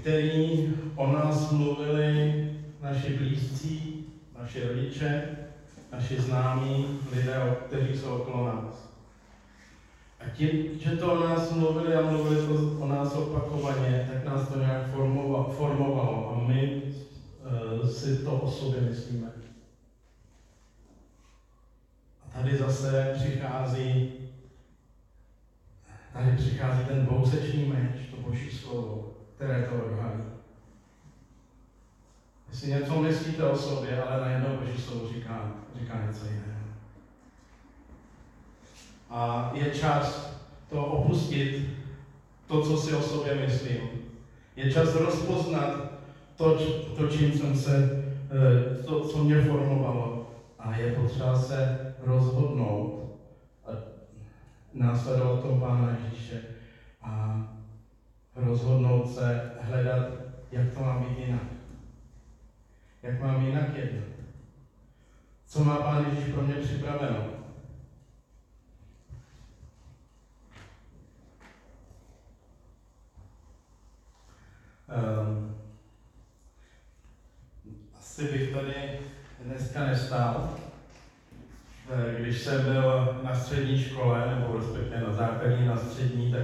které 0.00 0.56
o 0.96 1.12
nás 1.12 1.50
mluvili 1.50 2.50
naši 2.80 3.18
blízcí, 3.18 4.04
naši 4.38 4.68
rodiče, 4.68 5.36
naši 5.92 6.20
známí, 6.20 6.98
lidé, 7.12 7.56
kteří 7.66 7.98
jsou 7.98 8.08
okolo 8.08 8.46
nás. 8.46 8.88
A 10.20 10.28
tím, 10.28 10.78
že 10.78 10.96
to 10.96 11.12
o 11.12 11.20
nás 11.20 11.52
mluvili 11.52 11.94
a 11.94 12.10
mluvili 12.10 12.46
to 12.46 12.54
o 12.84 12.86
nás 12.86 13.14
opakovaně, 13.14 14.08
tak 14.12 14.24
nás 14.24 14.48
to 14.48 14.58
nějak 14.58 14.90
formovalo, 14.90 15.54
formovalo 15.56 16.30
a 16.30 16.48
my 16.48 16.82
uh, 17.80 17.88
si 17.88 18.16
to 18.16 18.32
o 18.32 18.50
sobě 18.50 18.80
myslíme. 18.80 19.32
A 22.24 22.38
tady 22.38 22.56
zase 22.56 23.12
přichází 23.16 24.15
Tady 26.16 26.32
přichází 26.32 26.84
ten 26.84 27.02
bousečný 27.02 27.64
meč, 27.64 28.06
to 28.06 28.18
boží 28.18 28.50
slovo, 28.50 29.04
které 29.36 29.62
to 29.62 29.80
odhalí. 29.80 30.22
Jestli 32.48 32.68
něco 32.68 32.96
myslíte 32.96 33.46
o 33.46 33.54
sobě, 33.54 33.98
ale 33.98 34.18
najednou 34.18 34.54
boží 34.54 34.78
slovo 34.78 35.04
říká, 35.04 35.48
říká 35.74 35.98
něco 35.98 36.26
jiného. 36.26 36.64
A 39.10 39.50
je 39.52 39.68
čas 39.68 40.30
to 40.68 40.86
opustit, 40.86 41.64
to, 42.48 42.60
co 42.60 42.76
si 42.76 42.94
o 42.94 43.02
sobě 43.02 43.34
myslím. 43.34 43.94
Je 44.58 44.68
čas 44.68 44.94
rozpoznat 44.94 45.80
to, 46.36 46.54
to 46.94 47.06
čím 47.06 47.32
jsem 47.32 47.54
se, 47.54 47.84
eh, 48.30 48.84
to, 48.84 48.98
co 48.98 49.20
mě 49.20 49.38
formovalo. 49.38 50.18
potřeba 50.88 51.36
se 51.36 51.70
rozhodnout 52.00 52.96
a 53.00 53.05
následovat 54.72 55.40
toho 55.40 55.60
Pána 55.60 55.90
Ježíše 55.90 56.42
a 57.02 57.42
rozhodnout 58.34 59.08
se 59.08 59.52
hledat, 59.60 60.12
jak 60.52 60.72
to 60.72 60.80
má 60.80 60.98
být 60.98 61.18
jinak. 61.18 61.42
Jak 63.02 63.20
mám 63.20 63.40
jinak 63.40 63.74
jednat. 63.74 64.04
Co 65.46 65.64
má 65.64 65.76
Pán 65.76 66.04
Ježíš 66.04 66.32
pro 66.32 66.42
mě 66.42 66.54
připraveno? 66.54 67.26
Um, 74.88 75.56
asi 77.98 78.24
bych 78.32 78.52
tady 78.52 79.00
dneska 79.44 79.86
nestál. 79.86 80.65
Eh, 81.90 82.20
když 82.20 82.38
jsem 82.38 82.64
byl 82.64 83.16
na 83.22 83.34
střední 83.34 83.78
škole, 83.78 84.34
nebo 84.34 84.56
respektive 84.56 85.00
na 85.00 85.12
základní, 85.12 85.66
na 85.66 85.76
střední, 85.76 86.30
tak 86.30 86.42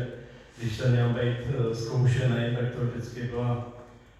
když 0.58 0.76
jsem 0.76 0.90
měl 0.90 1.08
být 1.08 1.38
eh, 1.48 1.74
zkoušený, 1.74 2.56
tak 2.56 2.74
to 2.74 2.84
vždycky 2.84 3.22
byla 3.22 3.72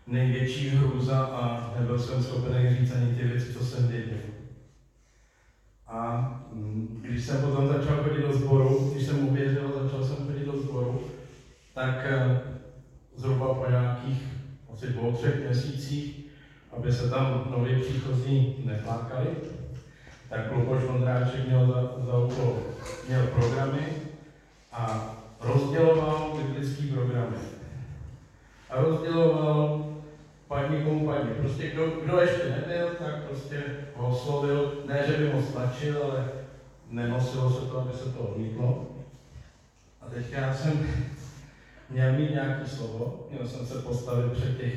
největší 0.07 0.69
hrůza 0.69 1.17
a 1.17 1.73
nebyl 1.79 1.99
jsem 1.99 2.23
schopen 2.23 2.75
říct 2.75 2.91
ani 2.91 3.15
ty 3.15 3.25
věci, 3.25 3.53
co 3.53 3.65
jsem 3.65 3.89
věděl. 3.89 4.19
A 5.87 6.31
mm, 6.53 7.01
když 7.03 7.23
jsem 7.23 7.41
potom 7.41 7.67
začal 7.67 8.03
chodit 8.03 8.23
do 8.23 8.33
sboru, 8.33 8.89
když 8.93 9.07
jsem 9.07 9.29
uvěřil, 9.29 9.83
začal 9.85 10.05
jsem 10.05 10.27
chodit 10.27 10.45
do 10.45 10.57
sboru, 10.57 11.01
tak 11.75 12.05
eh, 12.05 12.41
zhruba 13.15 13.55
po 13.55 13.67
nějakých 13.67 14.27
asi 14.73 14.87
dvou, 14.87 15.13
třech 15.13 15.45
měsících, 15.45 16.25
aby 16.71 16.93
se 16.93 17.11
tam 17.11 17.47
nově 17.51 17.81
příchozí 17.81 18.57
neplákali, 18.65 19.29
tak 20.33 20.53
Luboš 20.53 20.85
Vondráček 20.85 21.45
měl 21.47 21.67
za, 21.67 22.07
za 22.07 22.17
úkol, 22.17 22.63
měl 23.09 23.27
programy 23.27 23.87
a 24.73 25.15
rozděloval 25.41 26.33
biblický 26.37 26.87
programy. 26.87 27.37
A 28.71 28.81
rozděloval 28.81 29.85
padni 30.49 30.85
komu 30.85 31.07
padni. 31.07 31.35
Prostě 31.35 31.71
kdo, 31.71 31.87
kdo 31.87 32.21
ještě 32.21 32.49
nebyl, 32.49 32.89
tak 32.99 33.25
prostě 33.25 33.63
ho 33.97 34.09
oslovil, 34.09 34.83
ne, 34.87 35.05
že 35.07 35.17
by 35.17 35.33
moc 35.33 35.49
stačil, 35.49 36.03
ale 36.05 36.29
nenosilo 36.89 37.51
se 37.51 37.61
to, 37.67 37.81
aby 37.81 37.93
se 37.93 38.05
to 38.05 38.19
odmítlo. 38.19 38.87
A 40.01 40.07
teď 40.11 40.33
já 40.33 40.55
jsem 40.55 40.87
měl 41.91 42.13
mít 42.13 42.31
nějaký 42.31 42.69
slovo, 42.69 43.27
měl 43.31 43.47
jsem 43.47 43.67
se 43.67 43.75
postavit 43.75 44.33
před 44.33 44.57
těch 44.57 44.75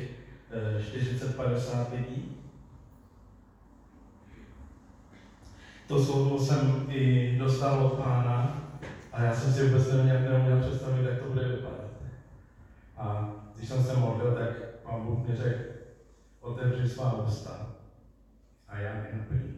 40-50 0.52 1.86
eh, 1.92 1.96
lidí. 1.96 2.36
To 5.88 5.98
slovo 5.98 6.40
jsem 6.40 6.90
i 6.90 7.34
dostal 7.38 7.82
od 7.82 7.98
pána 7.98 8.62
a 9.12 9.22
já 9.22 9.34
jsem 9.34 9.50
si 9.50 9.64
vůbec 9.64 9.88
neměl, 9.88 10.18
neměl 10.18 10.60
představit, 10.60 11.04
jak 11.04 11.18
to 11.18 11.26
bude 11.26 11.48
vypadat. 11.48 11.90
A 12.96 13.32
když 13.56 13.68
jsem 13.68 13.80
se 13.80 13.94
modlil, 13.94 14.34
tak 14.34 14.50
pán 14.82 15.04
Bůh 15.04 15.26
mi 15.26 15.36
řekl, 15.36 15.60
otevři 16.40 16.86
svá 16.86 17.12
ústa 17.12 17.66
a 18.68 18.78
já 18.78 19.00
je 19.00 19.12
naplním. 19.12 19.56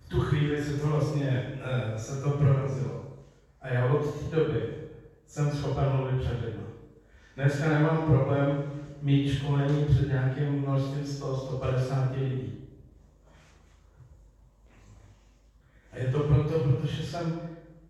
V 0.00 0.08
tu 0.08 0.20
chvíli 0.20 0.60
se 0.60 0.74
to 0.74 0.86
vlastně, 0.88 1.42
eh, 1.60 1.98
se 1.98 2.16
to 2.16 2.30
prorazilo. 2.32 3.04
A 3.62 3.70
já 3.70 3.84
od 3.84 4.10
té 4.10 4.26
doby 4.28 4.72
jsem 5.26 5.52
schopen 5.52 5.90
mluvit 5.90 6.18
před 6.18 6.38
lidmi. 6.38 6.64
Dneska 7.36 7.68
nemám 7.68 8.02
problém 8.02 8.62
mít 9.02 9.28
školení 9.28 9.84
před 9.84 10.08
nějakým 10.08 10.48
množstvím 10.48 11.02
100-150 11.04 12.20
lidí. 12.20 12.67
Je 15.98 16.12
to 16.12 16.18
proto, 16.20 16.58
protože 16.58 17.02
jsem 17.02 17.40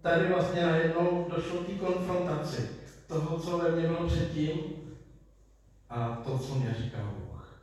tady 0.02 0.28
vlastně 0.28 0.66
najednou 0.66 1.26
došlo 1.36 1.60
k 1.60 1.80
konfrontaci 1.80 2.68
toho, 3.06 3.38
co 3.38 3.58
ve 3.58 3.70
mně 3.70 3.86
bylo 3.86 4.06
předtím 4.06 4.60
a 5.90 6.22
to, 6.24 6.38
co 6.38 6.54
mě 6.54 6.74
říká 6.78 6.98
Bůh. 6.98 7.60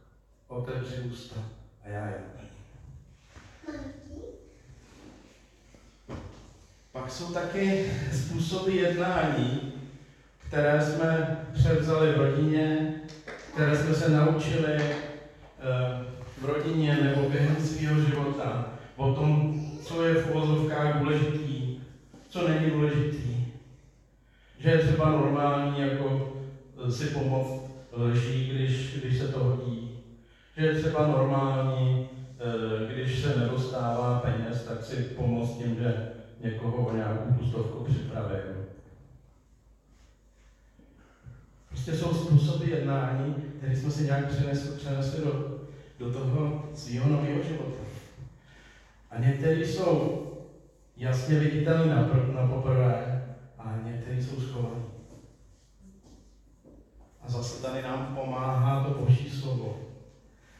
Otevři 0.47 1.01
ústa 1.01 1.35
a 1.85 1.89
já 1.89 2.07
je 2.07 2.21
Pak 6.91 7.11
jsou 7.11 7.33
taky 7.33 7.91
způsoby 8.13 8.77
jednání, 8.77 9.73
které 10.37 10.81
jsme 10.81 11.37
převzali 11.53 12.11
v 12.11 12.17
rodině, 12.17 12.93
které 13.53 13.77
jsme 13.77 13.93
se 13.93 14.09
naučili 14.09 14.73
eh, 14.73 14.95
v 16.37 16.45
rodině 16.45 16.95
nebo 16.95 17.29
během 17.29 17.55
svého 17.55 18.01
života, 18.01 18.65
o 18.95 19.13
tom, 19.13 19.61
co 19.85 20.01
je 20.01 20.15
v 20.15 20.25
uvozovkách 20.25 20.93
důležitý, 20.93 21.69
co 22.29 22.43
není 22.43 22.67
důležitý. 22.67 23.43
Že 24.57 24.69
je 24.69 24.77
třeba 24.77 25.09
normální 25.09 25.79
jako 25.79 26.35
eh, 26.87 26.91
si 26.91 27.07
pomoct 27.07 27.63
lží, 27.93 28.45
když, 28.45 28.91
když 28.93 29.15
se 29.15 29.27
to 29.27 29.41
hodí. 29.41 29.89
Že 30.55 30.63
je 30.63 30.71
třeba 30.71 31.03
normální, 31.03 31.97
eh, 32.39 32.83
když 32.85 33.19
se 33.19 33.33
nedostává 33.33 34.15
peněz, 34.15 34.61
tak 34.61 34.83
si 34.83 34.99
pomoct 34.99 35.53
tím, 35.53 35.77
že 35.77 35.97
někoho 36.41 36.83
o 36.83 36.91
nějakou 36.91 37.29
pustovku 37.29 37.81
připravím. 37.81 38.61
Prostě 41.69 41.93
jsou 41.93 42.13
způsoby 42.13 42.69
jednání, 42.69 43.35
které 43.57 43.75
jsme 43.75 43.91
si 43.91 44.03
nějak 44.03 44.25
přenesli, 44.25 44.71
přenesli 44.71 45.21
do, 45.21 45.37
do 45.99 46.09
toho 46.09 46.51
svého 46.73 47.07
nového 47.07 47.41
života. 47.41 47.83
A 49.15 49.19
některé 49.19 49.55
jsou 49.55 50.23
jasně 50.97 51.39
viditelné 51.39 51.95
na, 51.95 52.07
na 52.33 52.47
poprvé, 52.47 53.23
a 53.57 53.73
některé 53.83 54.15
jsou 54.15 54.39
schované. 54.39 54.81
A 57.21 57.29
zase 57.29 57.61
tady 57.61 57.83
nám 57.83 58.11
pomáhá 58.15 58.83
to 58.83 59.03
Boží 59.03 59.29
slovo, 59.29 59.75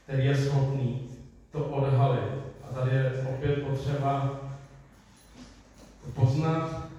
který 0.03 0.25
je 0.25 0.35
schopný 0.35 1.03
to 1.51 1.65
odhalit. 1.65 2.29
A 2.63 2.71
tady 2.73 2.91
je 2.91 3.23
opět 3.35 3.61
potřeba 3.61 4.41
poznat, 6.13 6.91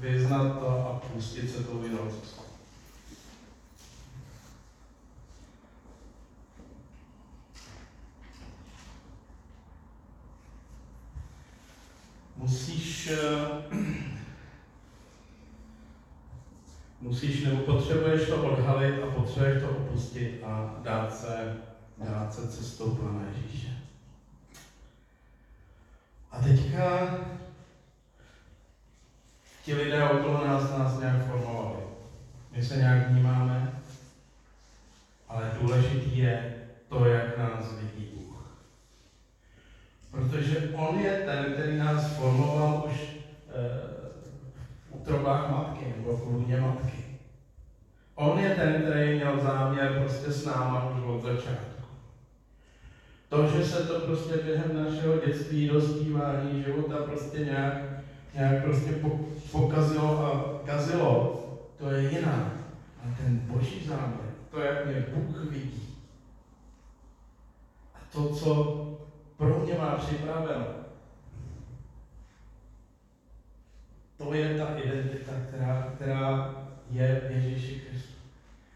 vyznat 0.00 0.58
to 0.58 0.86
a 0.86 0.92
pustit 0.92 1.50
se 1.50 1.62
tou 1.62 1.78
vinou. 1.78 2.08
Musíš, 12.42 13.10
eh, 13.10 13.76
musíš 17.00 17.44
nebo 17.44 17.62
potřebuješ 17.62 18.28
to 18.28 18.42
odhalit 18.42 19.02
a 19.02 19.06
potřebuješ 19.06 19.62
to 19.62 19.68
opustit 19.68 20.44
a 20.44 20.74
dát 20.82 21.16
se, 21.16 21.56
dát 21.98 22.34
se 22.34 22.48
cestou 22.48 22.90
Pána 22.90 23.24
Ježíše. 23.28 23.68
A 26.30 26.42
teďka 26.42 27.16
ti 29.64 29.74
lidé 29.74 30.08
okolo 30.08 30.46
nás 30.46 30.70
nás 30.70 30.98
nějak 30.98 31.26
formovali. 31.26 31.82
My 32.50 32.62
se 32.62 32.76
nějak 32.76 33.10
vnímáme, 33.10 33.72
ale 35.28 35.50
důležitý 35.60 36.18
je 36.18 36.54
to, 36.88 37.04
jak 37.04 37.38
nás 37.38 37.72
vidí 37.72 38.11
Protože 40.12 40.70
on 40.74 40.96
je 40.96 41.14
ten, 41.14 41.52
který 41.52 41.78
nás 41.78 42.16
formoval 42.16 42.84
už 42.86 42.92
e, 43.02 43.08
v 44.82 44.92
útrobách 44.92 45.48
matky 45.48 45.88
nebo 45.88 46.12
v 46.12 46.26
lůně 46.26 46.58
matky. 46.58 47.00
On 48.16 48.38
je 48.40 48.50
ten, 48.50 48.80
který 48.80 49.10
měl 49.10 49.40
záměr 49.40 49.90
prostě 49.90 50.32
s 50.32 50.44
náma 50.44 50.84
už 50.84 51.00
od 51.02 51.22
začátku. 51.22 51.88
To, 53.30 53.46
že 53.46 53.64
se 53.64 53.80
to 53.80 53.96
prostě 53.96 54.38
během 54.38 54.74
našeho 54.74 55.16
dětství, 55.16 55.66
dospívání, 55.66 56.60
života 56.60 57.00
prostě 57.00 57.42
nějak, 57.42 57.74
nějak 58.34 58.60
prostě 58.60 58.94
pokazilo 59.52 60.26
a 60.26 60.60
kazilo, 60.64 61.36
to 61.78 61.90
je 61.90 62.02
jiná. 62.04 62.52
A 63.00 63.08
ten 63.18 63.38
boží 63.38 63.82
záměr, 63.82 64.28
to, 64.50 64.60
jak 64.60 64.84
mě 64.84 64.98
Bůh 64.98 65.40
vidí, 65.40 65.88
a 67.96 67.98
to, 68.12 68.24
co 68.24 68.78
pro 69.42 69.60
mě 69.60 69.74
má 69.74 69.94
připraveno. 69.94 70.68
To 74.16 74.34
je 74.34 74.54
ta 74.56 74.68
identita, 74.76 75.36
která, 75.48 75.88
která 75.96 76.50
je 76.90 77.26
Ježíši 77.28 77.74
Kristu, 77.74 78.16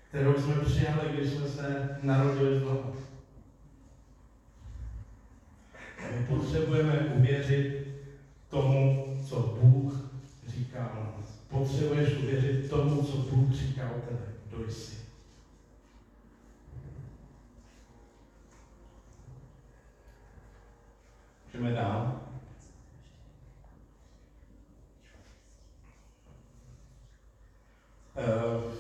kterou 0.09 0.39
jsme 0.39 0.57
přijali, 0.57 1.09
když 1.09 1.29
jsme 1.29 1.47
se 1.47 1.91
narodili 1.97 2.55
znovu. 2.55 2.93
My 6.11 6.21
potřebujeme 6.21 7.07
uvěřit 7.09 7.87
tomu, 8.49 9.07
co 9.23 9.41
Bůh 9.41 10.01
říká 10.47 10.89
o 10.89 10.99
nás. 11.01 11.39
Potřebuješ 11.49 12.15
uvěřit 12.15 12.69
tomu, 12.69 13.03
co 13.03 13.17
Bůh 13.17 13.53
říká 13.53 13.89
o 13.89 13.99
tebe. 13.99 14.27
Kdo 14.49 14.63
jsi? 14.63 15.06
Jdeme 21.57 21.73
dál. 21.73 22.21
Uh, 28.17 28.73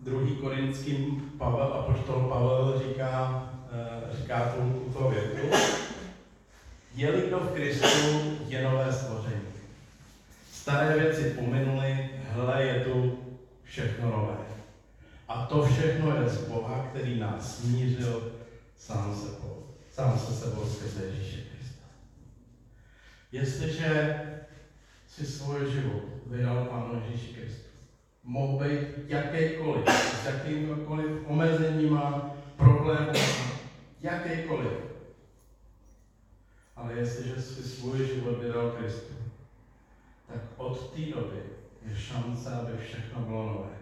druhý 0.00 0.36
korinským 0.36 1.32
Pavel, 1.38 1.74
apoštol 1.74 2.28
Pavel 2.28 2.82
říká, 2.88 3.42
uh, 4.10 4.16
říká 4.16 4.48
tu, 4.48 4.78
tuto 4.78 5.08
větu. 5.08 5.56
Je-li 6.94 7.22
kdo 7.26 7.38
v 7.38 7.54
Kristu, 7.54 7.86
je 8.46 8.62
nové 8.64 8.92
stvoření. 8.92 9.48
Staré 10.52 10.98
věci 10.98 11.30
pominuly, 11.30 12.10
hle, 12.30 12.62
je 12.62 12.84
tu 12.84 13.18
všechno 13.64 14.10
nové. 14.10 14.36
A 15.28 15.46
to 15.46 15.66
všechno 15.66 16.16
je 16.16 16.28
z 16.28 16.48
Boha, 16.48 16.86
který 16.90 17.20
nás 17.20 17.58
smířil 17.58 18.32
sám 18.78 19.16
sebou. 19.16 19.66
Sám 19.92 20.18
se 20.18 20.32
sebou 20.32 20.64
skrze 20.66 21.04
Ježíše. 21.04 21.53
Jestliže 23.34 24.20
si 25.06 25.26
svůj 25.26 25.72
život 25.72 26.02
vydal 26.26 26.64
Pánu 26.64 27.02
Ježíši 27.02 27.34
Kristu, 27.34 27.68
mohl 28.22 28.64
být 28.64 28.88
jakýkoliv, 29.08 29.88
s 29.88 30.26
jakýmkoliv 30.26 31.26
omezeníma, 31.26 32.34
problémy, 32.56 33.18
jakýkoliv. 34.00 34.72
Ale 36.76 36.92
jestliže 36.92 37.42
si 37.42 37.62
svůj 37.62 38.06
život 38.06 38.42
vydal 38.42 38.70
Kristu, 38.70 39.14
tak 40.28 40.40
od 40.56 40.94
té 40.94 41.00
doby 41.00 41.42
je 41.88 41.96
šance, 41.96 42.52
aby 42.52 42.78
všechno 42.78 43.20
bylo 43.20 43.46
nové. 43.46 43.76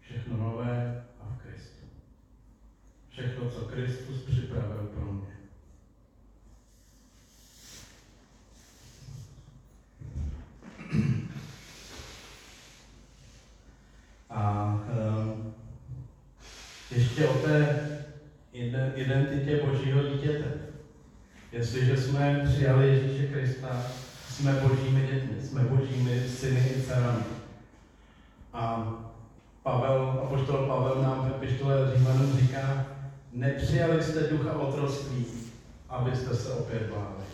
Všechno 0.00 0.36
nové 0.36 1.04
a 1.20 1.24
v 1.24 1.42
Kristu. 1.42 1.86
Všechno, 3.10 3.50
co 3.50 3.60
Kristus 3.60 4.22
připravil 4.22 4.90
pro 4.94 5.12
mě. 5.12 5.40
A 14.30 14.74
um, 14.74 15.54
ještě 17.20 17.38
o 17.38 17.42
té 17.42 17.80
identitě 18.94 19.56
Božího 19.56 20.02
dítěte. 20.02 20.44
Jestliže 21.52 21.96
jsme 21.96 22.42
přijali 22.44 22.86
Ježíše 22.86 23.26
Krista, 23.26 23.82
jsme 24.28 24.52
božími 24.52 25.00
dětmi, 25.00 25.46
jsme 25.46 25.60
božími 25.60 26.20
syny 26.28 26.60
i 26.60 26.82
dcerami. 26.82 27.22
A 28.52 28.92
Pavel, 29.62 30.20
apoštol 30.24 30.66
Pavel 30.66 31.02
nám 31.02 31.24
ve 31.24 31.30
pištole 31.30 31.92
Římanům 31.96 32.36
říká, 32.36 32.86
nepřijali 33.32 34.02
jste 34.02 34.20
ducha 34.20 34.52
otroctví, 34.52 35.26
abyste 35.88 36.34
se 36.34 36.52
opět 36.52 36.90
báli. 36.90 37.24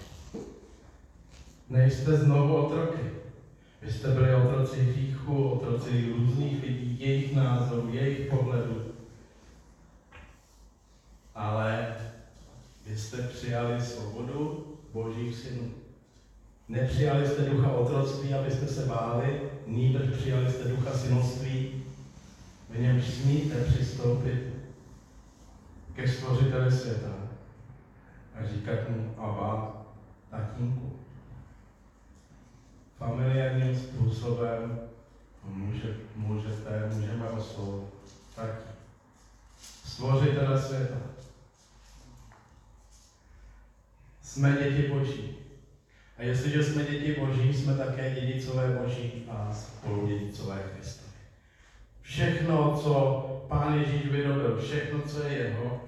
Nejste 1.69 2.17
znovu 2.17 2.55
otroky. 2.55 3.11
Vy 3.83 3.91
jste 3.91 4.09
byli 4.09 4.35
otroci 4.35 4.79
hříchu, 4.83 5.49
otroci 5.49 6.07
různých 6.11 6.63
lidí, 6.63 6.97
jejich 7.01 7.35
názorů, 7.35 7.89
jejich 7.89 8.31
pohledů. 8.31 8.96
Ale 11.37 11.97
vy 12.87 12.99
jste 12.99 13.23
přijali 13.23 13.81
svobodu 13.81 14.67
božích 14.93 15.35
synů. 15.35 15.71
Nepřijali 16.69 17.27
jste 17.27 17.43
ducha 17.43 17.71
otroctví, 17.71 18.35
abyste 18.35 18.69
se 18.69 18.87
báli, 18.87 19.51
nýbrž 19.67 20.17
přijali 20.19 20.51
jste 20.51 20.65
ducha 20.65 20.95
synoství, 20.95 21.85
v 22.71 22.79
němž 22.79 23.05
smíte 23.05 23.61
přistoupit 23.61 24.57
ke 25.95 26.09
stvořiteli 26.09 26.73
světa 26.73 27.13
a 28.35 28.45
říkat 28.47 28.89
mu 28.89 29.15
Abba, 29.19 29.83
tatínku. 30.31 30.97
Familiárním 32.99 33.79
způsobem 33.79 34.81
může, 35.45 35.97
můžete, 36.17 36.91
můžeme 36.95 37.29
oslovit 37.29 37.89
tak 38.37 38.51
stvořitele 39.85 40.63
světa. 40.63 41.16
Jsme 44.37 44.53
děti 44.53 44.89
Boží. 44.89 45.37
A 46.19 46.23
jestliže 46.23 46.65
jsme 46.65 46.85
děti 46.85 47.17
Boží, 47.21 47.55
jsme 47.55 47.77
také 47.77 48.15
dědicové 48.15 48.79
Boží 48.83 49.25
a 49.29 49.53
spolu 49.53 50.07
dědicové 50.07 50.63
Kristovi. 50.73 51.13
Všechno, 52.03 52.77
co 52.83 53.45
Pán 53.49 53.75
Ježíš 53.75 54.07
vyrobil, 54.11 54.61
všechno, 54.61 55.01
co 55.03 55.23
je 55.23 55.33
jeho, 55.33 55.81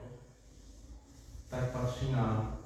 tak 1.49 1.71
patří 1.71 2.13
nám. 2.13 2.59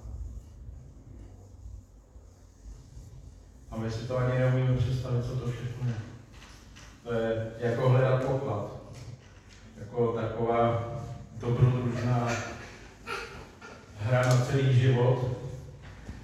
A 3.71 3.77
my 3.77 3.91
si 3.91 4.09
to 4.09 4.19
ani 4.19 4.39
neumíme 4.39 4.77
představit, 4.77 5.25
co 5.25 5.37
to 5.37 5.51
všechno 5.51 5.89
je. 5.89 5.97
To 7.05 7.13
je 7.13 7.53
jako 7.59 7.89
hledat 7.89 8.25
poklad. 8.25 8.83
Jako 9.81 10.13
taková 10.13 10.95
dobrodružná 11.41 12.29
hra 13.99 14.23
na 14.23 14.45
celý 14.45 14.81
život, 14.81 15.42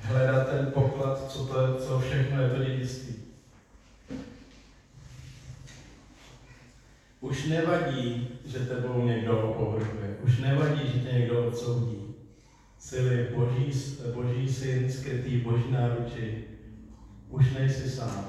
hledat 0.08 0.50
ten 0.50 0.66
poklad, 0.66 1.30
co, 1.30 1.46
to 1.46 1.60
je, 1.60 1.74
co 1.74 2.00
všechno 2.00 2.42
je 2.42 2.50
to 2.50 2.64
dědictví. 2.64 3.14
Už 7.20 7.44
nevadí, 7.44 8.28
že 8.44 8.58
tebou 8.58 9.02
někdo 9.02 9.50
opovrhuje. 9.50 10.16
Už 10.24 10.38
nevadí, 10.38 10.80
že 10.92 10.98
tě 10.98 11.12
někdo 11.12 11.46
odsoudí. 11.46 12.14
Sily 12.78 13.28
boží, 13.34 13.72
boží 14.14 14.52
syn 14.52 14.92
skrytý 14.92 15.38
boží 15.38 15.70
náruči. 15.70 16.44
Už 17.28 17.54
nejsi 17.54 17.90
sám. 17.90 18.24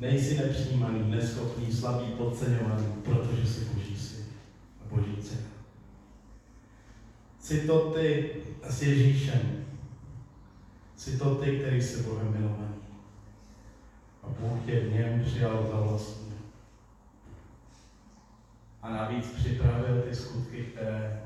Nejsi 0.00 0.38
nepřijímaný, 0.38 1.10
neschopný, 1.10 1.72
slabý, 1.72 2.06
podceňovaný, 2.06 2.86
protože 3.04 3.46
jsi 3.46 3.64
boží 3.64 3.96
syn 3.96 4.24
a 4.80 4.94
boží 4.94 5.16
dcera. 5.20 5.46
Jsi 7.40 7.66
to 7.66 7.78
ty 7.78 8.30
s 8.68 8.82
Ježíšem, 8.82 9.65
Jsi 10.96 11.18
to 11.18 11.34
ty, 11.34 11.58
který 11.58 11.82
jsi 11.82 12.02
Bohem 12.02 12.32
milovaný. 12.32 12.74
A 14.22 14.28
Bůh 14.28 14.64
tě 14.66 14.80
v 14.80 14.92
něm 14.92 15.24
přijal 15.24 15.66
za 15.70 15.80
vlastní. 15.80 16.32
A 18.82 18.90
navíc 18.90 19.26
připravil 19.26 20.02
ty 20.02 20.16
skutky, 20.16 20.64
které 20.64 21.22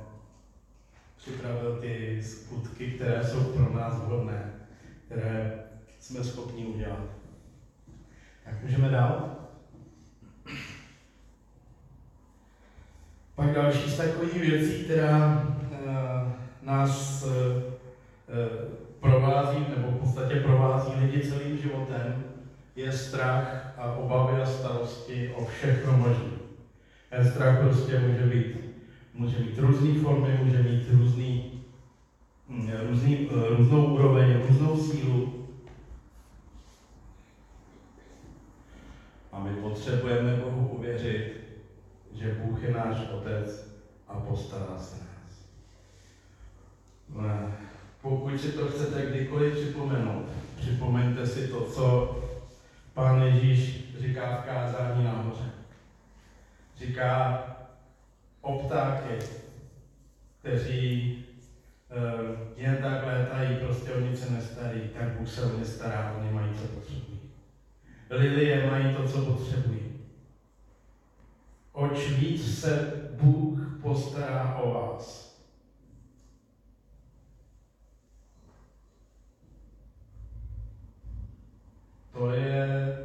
připravil 1.17 1.79
ty 1.81 2.23
skutky, 2.23 2.91
které 2.91 3.25
jsou 3.25 3.45
pro 3.45 3.75
nás 3.75 3.95
vhodné, 3.95 4.53
které 5.07 5.65
jsme 6.01 6.25
schopni 6.25 6.67
udělat. 6.67 7.05
Tak 8.45 8.63
můžeme 8.63 8.89
dál? 8.89 9.37
Pak 13.35 13.55
další 13.55 13.91
z 13.91 13.97
takových 13.97 14.35
věcí, 14.35 14.85
která 14.85 15.43
uh, 15.43 16.33
nás 16.63 17.25
uh, 17.25 18.80
provází, 19.01 19.67
nebo 19.71 19.89
v 19.89 19.99
podstatě 19.99 20.37
provází 20.37 20.95
lidi 20.95 21.19
celým 21.19 21.57
životem, 21.57 22.25
je 22.77 22.93
strach 22.93 23.75
a 23.77 23.93
obavy 23.97 24.39
a 24.39 24.45
starosti 24.45 25.29
o 25.29 25.45
všechno 25.45 25.97
možné. 25.97 26.31
Ten 27.11 27.25
strach 27.25 27.59
prostě 27.63 27.97
může 27.97 28.25
být, 28.25 28.71
může 29.15 29.39
mít 29.39 29.59
různé 29.59 30.01
formy, 30.01 30.33
může 30.33 30.61
mít 30.61 30.89
různý, 30.89 31.61
mm, 32.49 32.71
různý, 32.81 33.29
různou 33.49 33.95
úroveň, 33.95 34.37
různou 34.37 34.77
sílu. 34.77 35.47
A 39.33 39.39
my 39.39 39.53
potřebujeme 39.53 40.33
Bohu 40.33 40.63
uvěřit, 40.63 41.41
že 42.13 42.29
Bůh 42.29 42.63
je 42.63 42.71
náš 42.71 43.03
Otec 43.11 43.71
a 44.09 44.17
postará 44.17 44.79
se 44.79 44.97
nás. 44.97 45.47
Pokud 48.03 48.41
si 48.41 48.53
to 48.53 48.69
chcete 48.69 49.07
kdykoliv 49.07 49.57
připomenout, 49.57 50.29
připomeňte 50.57 51.27
si 51.27 51.49
to, 51.49 51.67
co 51.71 52.17
Pán 52.95 53.23
Ježíš 53.23 53.95
říká 54.01 54.37
v 54.37 54.47
kázání 54.47 55.05
nahoře. 55.05 55.51
Říká 56.79 57.45
o 58.41 58.59
ptáky, 58.59 59.19
kteří 60.41 61.19
uh, 61.91 62.63
jen 62.63 62.77
tak 62.83 63.07
létají, 63.07 63.57
prostě 63.57 63.93
o 63.93 64.01
nic 64.01 64.21
se 64.21 64.31
nestarí, 64.31 64.89
tak 64.95 65.09
Bůh 65.09 65.29
se 65.29 65.45
o 65.45 65.59
ně 65.59 65.65
stará, 65.65 66.17
oni 66.19 66.31
mají, 66.31 66.55
co 66.55 66.67
potřebují. 66.67 67.19
Lilie 68.11 68.67
mají 68.67 68.95
to, 68.95 69.09
co 69.09 69.23
potřebují. 69.25 69.91
Oč 71.73 72.09
víc 72.09 72.61
se 72.61 73.09
Bůh 73.13 73.79
postará 73.83 74.55
o 74.55 74.71
vás, 74.71 75.30
To 82.21 82.31
je 82.31 82.97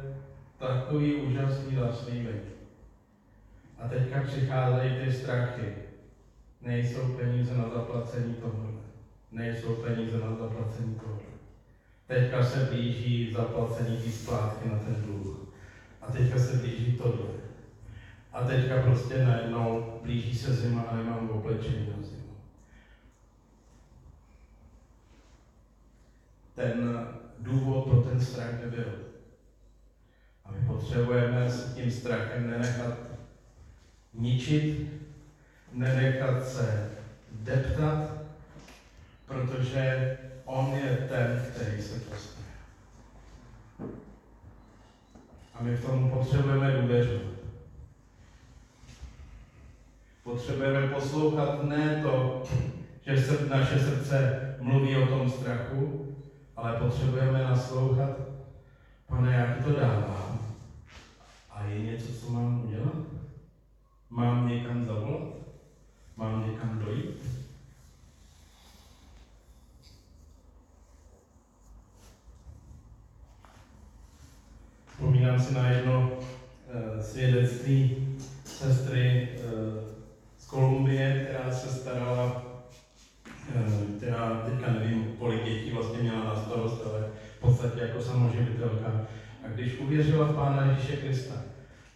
takový 0.58 1.14
úžasný 1.14 1.74
zaslíbení. 1.74 2.52
A 3.78 3.88
teďka 3.88 4.20
přicházejí 4.20 4.94
ty 5.00 5.12
strachy. 5.12 5.74
Nejsou 6.60 7.12
peníze 7.12 7.54
na 7.54 7.68
zaplacení 7.68 8.34
tohohle. 8.34 8.80
nejsou 9.32 9.74
peníze 9.74 10.18
na 10.18 10.34
zaplacení 10.34 10.94
toho. 10.94 11.20
Teďka 12.06 12.44
se 12.44 12.64
blíží 12.64 13.32
zaplacení 13.32 13.96
té 13.96 14.10
splátky 14.10 14.68
na 14.68 14.78
ten 14.78 15.02
dluh. 15.02 15.48
A 16.00 16.12
teďka 16.12 16.38
se 16.38 16.56
blíží 16.56 16.98
tohle. 16.98 17.28
A 18.32 18.44
teďka 18.44 18.82
prostě 18.82 19.24
najednou 19.24 19.98
blíží 20.02 20.34
se 20.34 20.52
zima 20.52 20.82
a 20.82 20.96
nemám 20.96 21.30
oblečení 21.30 21.86
na 21.86 22.06
zimu. 22.06 22.36
Ten 26.54 27.06
důvod 27.38 27.84
pro 27.84 28.02
ten 28.02 28.20
strach 28.20 28.60
nebyl. 28.60 29.05
A 30.48 30.52
my 30.52 30.66
potřebujeme 30.66 31.50
s 31.50 31.74
tím 31.74 31.90
strachem 31.90 32.50
nenechat 32.50 32.94
ničit, 34.14 34.90
nenechat 35.72 36.48
se 36.48 36.88
deptat, 37.30 38.12
protože 39.26 40.18
on 40.44 40.74
je 40.74 41.06
ten, 41.08 41.42
který 41.50 41.82
se 41.82 41.98
postaví. 41.98 42.46
A 45.54 45.62
my 45.62 45.70
v 45.70 45.86
tom 45.86 46.10
potřebujeme 46.10 46.72
důvěřovat. 46.72 47.36
Potřebujeme 50.24 50.88
poslouchat 50.88 51.64
ne 51.64 52.00
to, 52.02 52.42
že 53.02 53.22
se 53.22 53.46
naše 53.48 53.78
srdce 53.78 54.40
mluví 54.60 54.96
o 54.96 55.06
tom 55.06 55.30
strachu, 55.30 56.06
ale 56.56 56.72
potřebujeme 56.72 57.44
naslouchat, 57.44 58.35
pane, 59.06 59.32
já 59.32 59.54
ti 59.54 59.64
to 59.64 59.80
dávám. 59.80 60.38
A 61.50 61.64
je 61.64 61.78
něco, 61.78 62.12
co 62.12 62.30
mám 62.30 62.64
udělat? 62.64 62.94
Mám 64.10 64.48
někam 64.48 64.84
zavolat? 64.84 65.34
Mám 66.16 66.50
někam 66.50 66.78
dojít? 66.78 67.46
Vzpomínám 74.86 75.40
si 75.40 75.54
na 75.54 75.68
jedno 75.68 76.10
uh, 76.10 77.02
svědectví 77.02 77.96
sestry 78.44 79.28
uh, 79.36 79.84
z 80.38 80.46
Kolumbie, 80.46 81.24
která 81.24 81.54
se 81.54 81.68
starala, 81.68 82.42
uh, 83.56 83.96
která 83.96 84.42
teďka 84.44 84.72
nevím, 84.72 85.16
kolik 85.18 85.44
dětí 85.44 85.70
vlastně 85.70 85.98
měla 85.98 86.24
na 86.24 86.42
starost, 86.42 86.82
ale 86.86 87.12
podstatě 87.46 87.80
jako 87.80 88.00
samoživitelka. 88.00 89.06
A 89.44 89.48
když 89.48 89.78
uvěřila 89.78 90.24
v 90.24 90.36
Pána 90.36 90.64
Ježíše 90.66 90.96
Krista, 90.96 91.34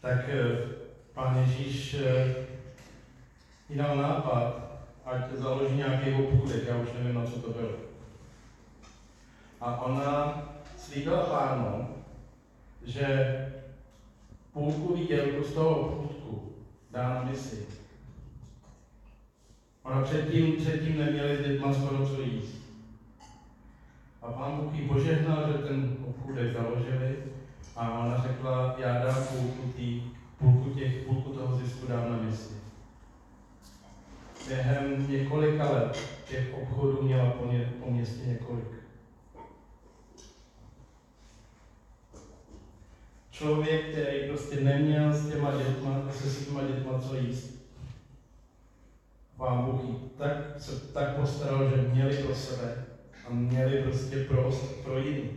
tak 0.01 0.19
uh, 0.29 0.71
Pán 1.15 1.39
Ježíš 1.39 1.95
uh, 1.95 2.01
jí 3.69 3.77
dal 3.77 3.97
nápad, 3.97 4.71
ať 5.05 5.33
založí 5.33 5.77
nějaký 5.77 6.13
obchůdek, 6.13 6.67
já 6.67 6.77
už 6.77 6.89
nevím, 6.93 7.15
na 7.15 7.25
co 7.25 7.39
to 7.39 7.51
bylo. 7.51 7.71
A 9.61 9.81
ona 9.81 10.43
slíbila 10.77 11.23
pánu, 11.23 11.89
že 12.83 13.37
půlku 14.53 14.95
výdělku 14.95 15.45
z 15.45 15.53
toho 15.53 15.81
obchůdku 15.81 16.53
dá 16.91 17.15
na 17.15 17.23
misi. 17.23 17.67
Ona 19.83 20.03
předtím, 20.03 20.57
předtím 20.57 20.99
neměli 20.99 21.37
s 21.37 21.47
dětma 21.47 21.75
skoro 21.75 22.07
co 22.07 22.21
jíst. 22.21 22.60
A 24.23 24.33
pán 24.33 24.57
Bůh 24.57 24.75
jí 24.75 24.89
požehnal, 24.89 25.53
že 25.53 25.59
ten 25.59 25.97
obchůdek 26.09 26.53
založili 26.53 27.17
a 27.77 27.99
ona 27.99 28.23
řekla, 28.23 28.75
já 28.79 28.93
dám 28.93 29.25
půlku, 29.25 29.73
tý, 29.77 30.03
půlku, 30.39 30.71
těch, 30.71 31.03
půlku 31.03 31.31
toho 31.31 31.57
zisku 31.57 31.87
dám 31.87 32.11
na 32.11 32.17
misi. 32.17 32.55
Během 34.49 35.09
několika 35.09 35.71
let 35.71 36.05
těch 36.29 36.55
obchodů 36.55 37.03
měla 37.03 37.31
po, 37.31 37.47
ně, 37.47 37.73
po 37.81 37.91
městě 37.91 38.27
několik. 38.27 38.81
člověk, 43.41 43.91
který 43.91 44.29
prostě 44.29 44.61
neměl 44.61 45.13
s 45.13 45.29
těma 45.29 45.51
dětma, 45.51 46.13
se 46.13 46.31
s 46.31 46.47
těma 46.47 46.63
dětma 46.63 46.99
co 46.99 47.15
jíst. 47.15 47.51
Pán 49.37 49.65
Bůh 49.65 49.81
tak, 50.17 50.33
se 50.59 50.81
tak 50.81 51.17
postaral, 51.17 51.71
že 51.71 51.77
měli 51.77 52.17
pro 52.17 52.35
sebe 52.35 52.87
a 53.31 53.35
měli 53.35 53.83
prostě 53.83 54.25
pro, 54.25 54.51
pro 54.85 54.99
jiný. 54.99 55.31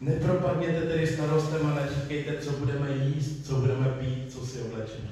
Nepropadněte 0.00 0.80
tedy 0.80 1.06
starostem 1.06 1.66
a 1.66 1.74
neříkejte, 1.74 2.38
co 2.38 2.52
budeme 2.52 2.90
jíst, 2.90 3.46
co 3.46 3.54
budeme 3.54 3.88
pít, 3.88 4.32
co 4.32 4.46
si 4.46 4.62
oblečeme. 4.62 5.08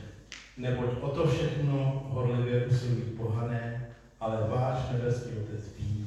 Neboť 0.56 0.90
o 1.00 1.08
to 1.08 1.26
všechno 1.26 2.06
horlivě 2.08 2.66
usilují 2.66 3.02
pohané, 3.02 3.88
ale 4.20 4.48
váš 4.48 4.78
nebeský 4.92 5.30
Otec 5.30 5.64
ví, 5.78 6.06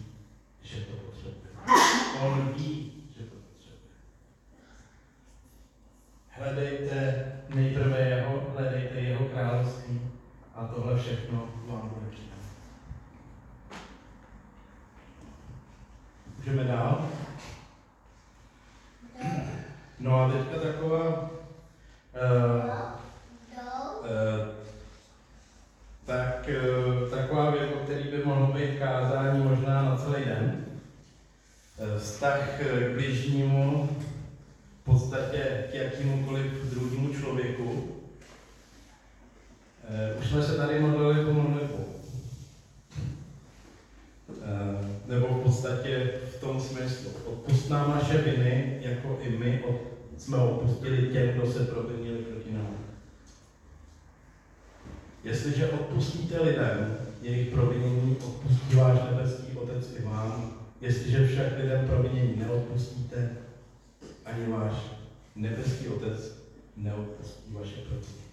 že 0.63 0.77
to 0.82 0.93
On 2.21 2.53
ví, 2.58 2.91
že 3.17 3.23
to 3.23 3.36
potřebuje. 3.36 3.95
Hledejte 6.29 7.25
nejprve 7.55 7.99
jeho, 7.99 8.53
hledejte 8.55 8.99
jeho 8.99 9.25
království 9.25 10.09
a 10.60 10.67
tohle 10.67 11.00
všechno 11.00 11.50
vám 11.67 11.89
bude 11.89 12.12
přidat. 12.12 12.39
Můžeme 16.38 16.63
dál? 16.63 17.10
No 20.00 20.19
a 20.19 20.32
teďka 20.32 20.60
taková 20.60 21.08
uh, 21.10 21.30
uh, 24.00 24.48
tak, 26.06 26.50
uh, 26.50 27.10
taková 27.10 27.50
věc, 27.50 27.69
o 27.76 27.84
který 27.84 28.04
by 28.04 28.24
mohlo 28.26 28.48
být 28.54 28.80
kázání 28.80 29.43
možná 29.43 29.82
na 29.82 29.98
celý 29.98 30.26
den. 30.26 30.65
Vztah 31.98 32.39
k 32.60 32.93
bližnímu, 32.93 33.89
v 34.82 34.84
podstatě 34.84 35.67
k 35.72 35.74
jakýmukoliv 35.74 36.52
druhému 36.52 37.13
člověku. 37.13 37.98
Eh, 39.91 40.15
už 40.19 40.30
jsme 40.30 40.43
se 40.43 40.58
tady 40.58 40.80
modlili 40.80 41.25
po 41.25 41.34
modlitbu. 41.34 41.86
Eh, 44.41 44.88
nebo 45.06 45.28
v 45.28 45.43
podstatě 45.43 46.12
v 46.38 46.39
tom 46.39 46.62
smyslu. 46.62 47.12
Odpust 47.25 47.69
nám 47.69 47.89
naše 47.89 48.17
viny, 48.17 48.80
jako 48.82 49.19
i 49.21 49.30
my 49.30 49.63
od, 49.67 49.75
jsme 50.17 50.38
odpustili 50.38 51.08
těm, 51.08 51.28
kdo 51.28 51.52
se 51.52 51.65
provinili 51.65 52.17
proti 52.17 52.52
nám. 52.54 52.78
Jestliže 55.23 55.69
odpustíte 55.69 56.41
lidem 56.41 56.97
jejich 57.21 57.54
provinění, 57.54 58.17
odpustí 58.25 58.75
váš 58.75 58.99
nebeský 59.12 59.58
Otec 59.58 59.93
i 59.99 60.04
vám, 60.04 60.60
Jestliže 60.82 61.28
však 61.28 61.58
lidem 61.58 61.88
provinění 61.88 62.36
neodpustíte, 62.36 63.38
ani 64.25 64.45
váš 64.47 64.73
nebeský 65.36 65.88
Otec 65.88 66.34
neodpustí 66.78 67.54
vaše 67.54 67.75
provinění. 67.75 68.28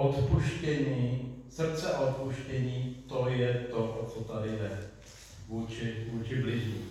Odpuštění, 0.00 1.32
srdce 1.50 1.94
a 1.94 2.00
odpuštění, 2.00 2.96
to 3.08 3.28
je 3.28 3.54
to, 3.54 3.76
o 3.78 4.10
co 4.10 4.20
tady 4.20 4.48
jde 4.48 4.78
vůči, 5.48 6.06
vůči 6.10 6.34
bližní. 6.34 6.84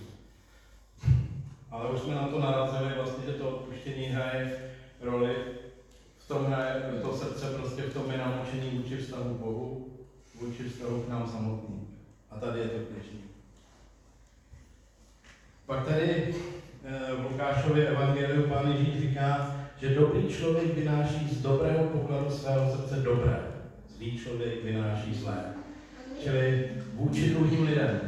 Ale 1.72 1.90
už 1.90 2.00
jsme 2.00 2.16
na 2.16 2.28
to 2.28 2.40
narazili, 2.40 2.94
vlastně, 2.96 3.26
že 3.26 3.34
to 3.34 3.50
odpuštění 3.50 4.06
hraje 4.06 4.58
roli, 5.02 5.36
v 6.18 6.28
tom 6.28 6.46
hraje 6.46 6.84
to 7.02 7.18
srdce 7.18 7.46
prostě 7.46 7.82
v 7.82 7.94
tom 7.94 8.12
je 8.12 8.18
naučení 8.18 8.80
vůči 8.80 8.98
vztahu 8.98 9.36
Bohu, 9.36 9.88
vůči 10.40 10.64
vztahu 10.64 11.02
k 11.02 11.10
nám 11.10 11.28
samotným. 11.28 11.88
A 12.32 12.40
tady 12.40 12.60
je 12.60 12.68
to 12.68 12.78
bližní. 12.92 13.24
Pak 15.66 15.86
tady 15.86 16.36
eh, 16.84 17.14
v 17.16 17.32
Lukášově 17.32 17.88
evangeliu 17.88 18.44
pán 18.44 18.72
Ježíš 18.72 19.00
říká, 19.00 19.59
že 19.82 19.96
dobrý 19.96 20.28
člověk 20.28 20.76
vynáší 20.76 21.28
z 21.30 21.42
dobrého 21.42 21.84
pokladu 21.84 22.30
svého 22.30 22.72
srdce 22.72 22.96
dobré, 22.96 23.40
zlý 23.96 24.18
člověk 24.18 24.64
vynáší 24.64 25.14
zlé. 25.14 25.44
Čili 26.24 26.70
vůči 26.94 27.30
druhým 27.30 27.68
lidem. 27.68 28.00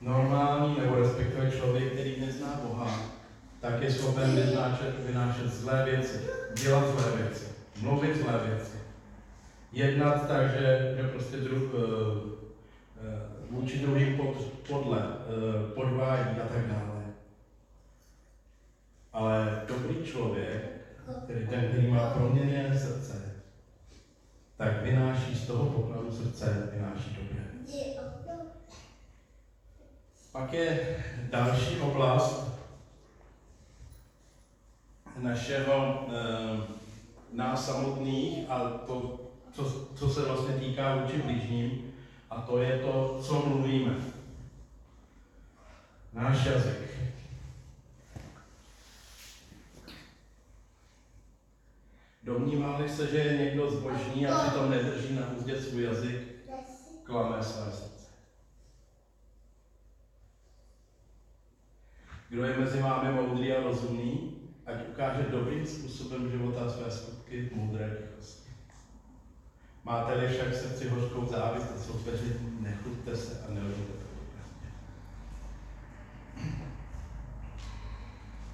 Normální 0.00 0.76
nebo 0.80 0.96
respektive 0.96 1.50
člověk, 1.50 1.92
který 1.92 2.20
nezná 2.20 2.60
Boha, 2.68 3.00
tak 3.60 3.82
je 3.82 3.90
schopen 3.90 4.30
vynášet, 4.30 5.06
vynášet 5.06 5.46
zlé 5.46 5.84
věci, 5.84 6.20
dělat 6.62 6.84
zlé 6.88 7.16
věci, 7.16 7.44
mluvit 7.80 8.16
zlé 8.16 8.40
věci, 8.46 8.76
jednat 9.72 10.28
tak, 10.28 10.50
že, 10.50 10.94
že 10.96 11.08
prostě 11.08 11.36
druh, 11.36 11.74
uh, 11.74 11.80
vůči 13.50 13.78
druhým 13.78 14.16
pod, 14.16 14.36
podle, 14.68 14.98
eh, 14.98 15.74
podvádí 15.74 16.40
a 16.40 16.46
tak 16.54 16.66
dále. 16.66 16.91
Ale 19.12 19.62
dobrý 19.68 20.04
člověk, 20.04 20.64
který 21.24 21.46
ten, 21.46 21.68
který 21.68 21.86
má 21.86 22.10
proměněné 22.10 22.78
srdce, 22.78 23.32
tak 24.56 24.82
vynáší 24.82 25.34
z 25.34 25.46
toho 25.46 25.66
pokladu 25.66 26.12
srdce, 26.12 26.70
vynáší 26.72 27.16
dobré. 27.20 27.44
Pak 30.32 30.52
je 30.52 30.96
další 31.30 31.80
oblast 31.80 32.52
našeho, 35.16 36.06
e, 36.08 37.36
nás 37.36 37.66
samotných, 37.66 38.50
a 38.50 38.68
to 38.86 39.20
co, 39.52 39.86
co 39.94 40.08
se 40.08 40.22
vlastně 40.22 40.54
týká 40.54 40.94
vůči 40.94 41.18
blížním, 41.18 41.92
a 42.30 42.40
to 42.40 42.58
je 42.58 42.78
to, 42.78 43.18
co 43.22 43.46
mluvíme. 43.46 43.94
Náš 46.12 46.46
jazyk. 46.46 47.11
Domnívá 52.22 52.88
se, 52.88 53.08
že 53.08 53.18
je 53.18 53.38
někdo 53.38 53.70
zbožný 53.70 54.26
a 54.26 54.42
přitom 54.42 54.70
nedrží 54.70 55.14
na 55.14 55.26
úzdě 55.26 55.56
svůj 55.56 55.82
jazyk, 55.82 56.18
klame 57.02 57.42
své 57.42 57.70
srdce. 57.70 58.06
Kdo 62.28 62.44
je 62.44 62.58
mezi 62.58 62.80
vámi 62.80 63.10
moudrý 63.10 63.52
a 63.52 63.60
rozumný, 63.60 64.30
ať 64.66 64.88
ukáže 64.88 65.24
dobrým 65.24 65.66
způsobem 65.66 66.30
života 66.30 66.68
své 66.68 66.90
skutky 66.90 67.48
moudré 67.50 67.90
tichosti. 67.90 68.50
Máte-li 69.84 70.28
však 70.28 70.50
v 70.50 70.56
srdci 70.56 70.86
hořkou 70.86 71.26
závist 71.26 71.70
a 71.70 71.76
soupeři, 71.76 72.32
nechluďte 72.58 73.14
se 73.14 73.38
a 73.46 73.50
nelžete 73.50 73.92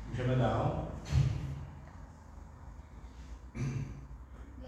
Můžeme 0.09 0.37
dál? 0.37 0.89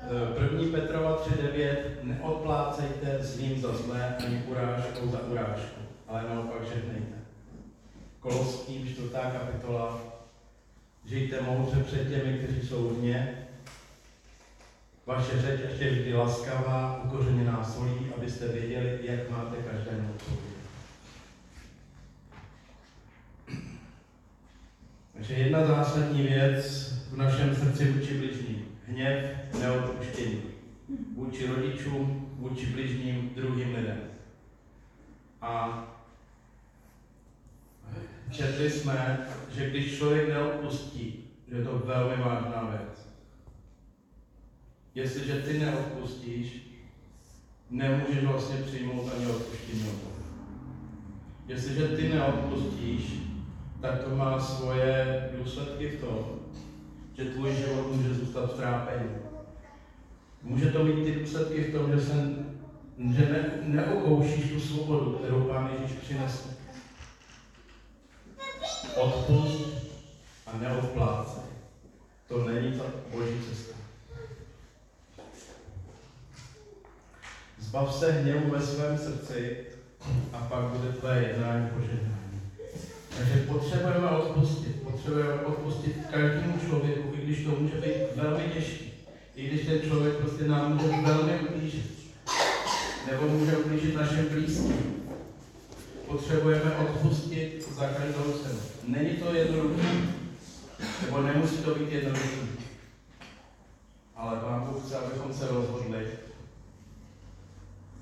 Eh, 0.03 0.35
první 0.35 0.71
Petrova 0.71 1.17
3.9 1.17 1.77
Neodplácejte 2.03 3.19
zlým 3.21 3.61
za 3.61 3.75
zlé 3.75 4.17
ani 4.27 4.43
urážkou 4.47 5.09
za 5.09 5.19
urážku, 5.27 5.81
ale 6.09 6.25
naopak 6.29 6.65
žehnejte. 6.65 7.15
Koloským 8.21 8.89
4. 8.89 9.09
kapitola 9.13 10.01
Žijte 11.05 11.41
moudře 11.41 11.83
před 11.83 12.09
těmi, 12.09 12.39
kteří 12.39 12.69
jsou 12.69 12.89
vně. 12.89 13.47
Vaše 15.07 15.43
řeč 15.43 15.61
ještě 15.69 15.91
vždy 15.91 16.15
laskavá, 16.15 17.03
ukořeněná 17.05 17.65
solí, 17.65 18.13
abyste 18.17 18.49
věděli, 18.49 18.99
jak 19.03 19.31
máte 19.31 19.57
každému 19.57 20.09
odpovědět. 20.11 20.61
Takže 25.15 25.35
jedna 25.35 25.67
zásadní 25.67 26.23
věc 26.23 26.93
v 27.11 27.17
našem 27.17 27.57
srdci 27.57 27.93
vůči 27.93 28.15
bližním. 28.15 28.50
Hněv, 28.91 29.37
neodpuštění. 29.61 30.43
Vůči 31.15 31.47
rodičům, 31.47 32.31
vůči 32.39 32.67
bližním, 32.67 33.31
druhým 33.35 33.75
lidem. 33.75 34.01
A 35.41 35.85
četli 38.31 38.71
jsme, 38.71 39.27
že 39.51 39.71
když 39.71 39.97
člověk 39.97 40.29
neodpustí, 40.29 41.25
že 41.49 41.57
je 41.57 41.65
to 41.65 41.79
velmi 41.79 42.17
vážná 42.17 42.69
věc. 42.71 43.09
Jestliže 44.95 45.35
ty 45.35 45.59
neodpustíš, 45.59 46.63
nemůžeš 47.71 48.25
vlastně 48.25 48.57
přijmout 48.57 49.13
ani 49.17 49.27
odpuštění 49.27 49.85
od 49.85 50.11
Jestliže 51.47 51.89
ty 51.89 52.09
neodpustíš, 52.09 53.13
tak 53.81 54.05
to 54.05 54.17
má 54.17 54.41
svoje 54.41 55.29
důsledky 55.39 55.89
v 55.89 56.01
tom, 56.01 56.40
že 57.21 57.31
tvůj 57.31 57.55
život 57.55 57.93
může 57.93 58.15
zůstat 58.15 58.53
v 58.53 58.57
trápení. 58.57 59.11
Může 60.43 60.67
to 60.67 60.85
mít 60.85 61.05
ty 61.05 61.15
důsledky 61.15 61.65
v 61.65 61.73
tom, 61.73 61.93
že, 61.93 62.01
se, 62.01 62.13
že 63.17 63.29
ne, 63.33 63.51
neokoušíš 63.63 64.51
tu 64.51 64.61
svobodu, 64.61 65.13
kterou 65.13 65.41
Pán 65.41 65.71
Ježíš 65.73 65.97
přinesl. 65.97 66.49
Odpust 68.97 69.61
a 70.47 70.59
neodplácej. 70.59 71.43
To 72.29 72.49
není 72.49 72.79
ta 72.79 72.85
boží 73.13 73.41
cesta. 73.49 73.75
Zbav 77.59 77.95
se 77.95 78.13
hněvu 78.13 78.51
ve 78.51 78.61
svém 78.61 78.99
srdci 78.99 79.57
a 80.33 80.39
pak 80.39 80.65
bude 80.65 80.93
tvé 80.93 81.23
jednání 81.23 81.69
požehnání. 81.69 82.21
Takže 83.17 83.47
potřebujeme 83.47 84.11
odpustit. 84.11 84.83
Potřebujeme 84.83 85.35
odpustit 85.35 86.07
každému 86.11 86.59
člověku, 86.67 87.10
když 87.31 87.45
to 87.45 87.51
může 87.61 87.75
být 87.75 88.17
velmi 88.17 88.45
těžké. 88.55 88.85
I 89.35 89.47
když 89.49 89.67
ten 89.67 89.81
člověk 89.81 90.17
prostě 90.17 90.45
nám 90.45 90.77
může 90.77 91.03
velmi 91.03 91.39
ublížit. 91.39 92.15
Nebo 93.11 93.29
může 93.29 93.57
ublížit 93.57 93.95
našem 93.95 94.29
blízkým. 94.29 95.05
Potřebujeme 96.07 96.77
odpustit 96.77 97.69
za 97.75 97.89
každou 97.89 98.33
cenu. 98.33 98.59
Není 98.87 99.11
to 99.11 99.35
jednoduché, 99.35 99.89
nebo 101.03 101.23
nemusí 101.23 101.57
to 101.57 101.75
být 101.75 101.93
jednoduché. 101.93 102.47
Ale 104.17 104.41
Pán 104.41 104.61
Bůh 104.61 104.85
chce, 104.85 104.99
abychom 104.99 105.35
se 105.35 105.49
rozhodli 105.49 106.07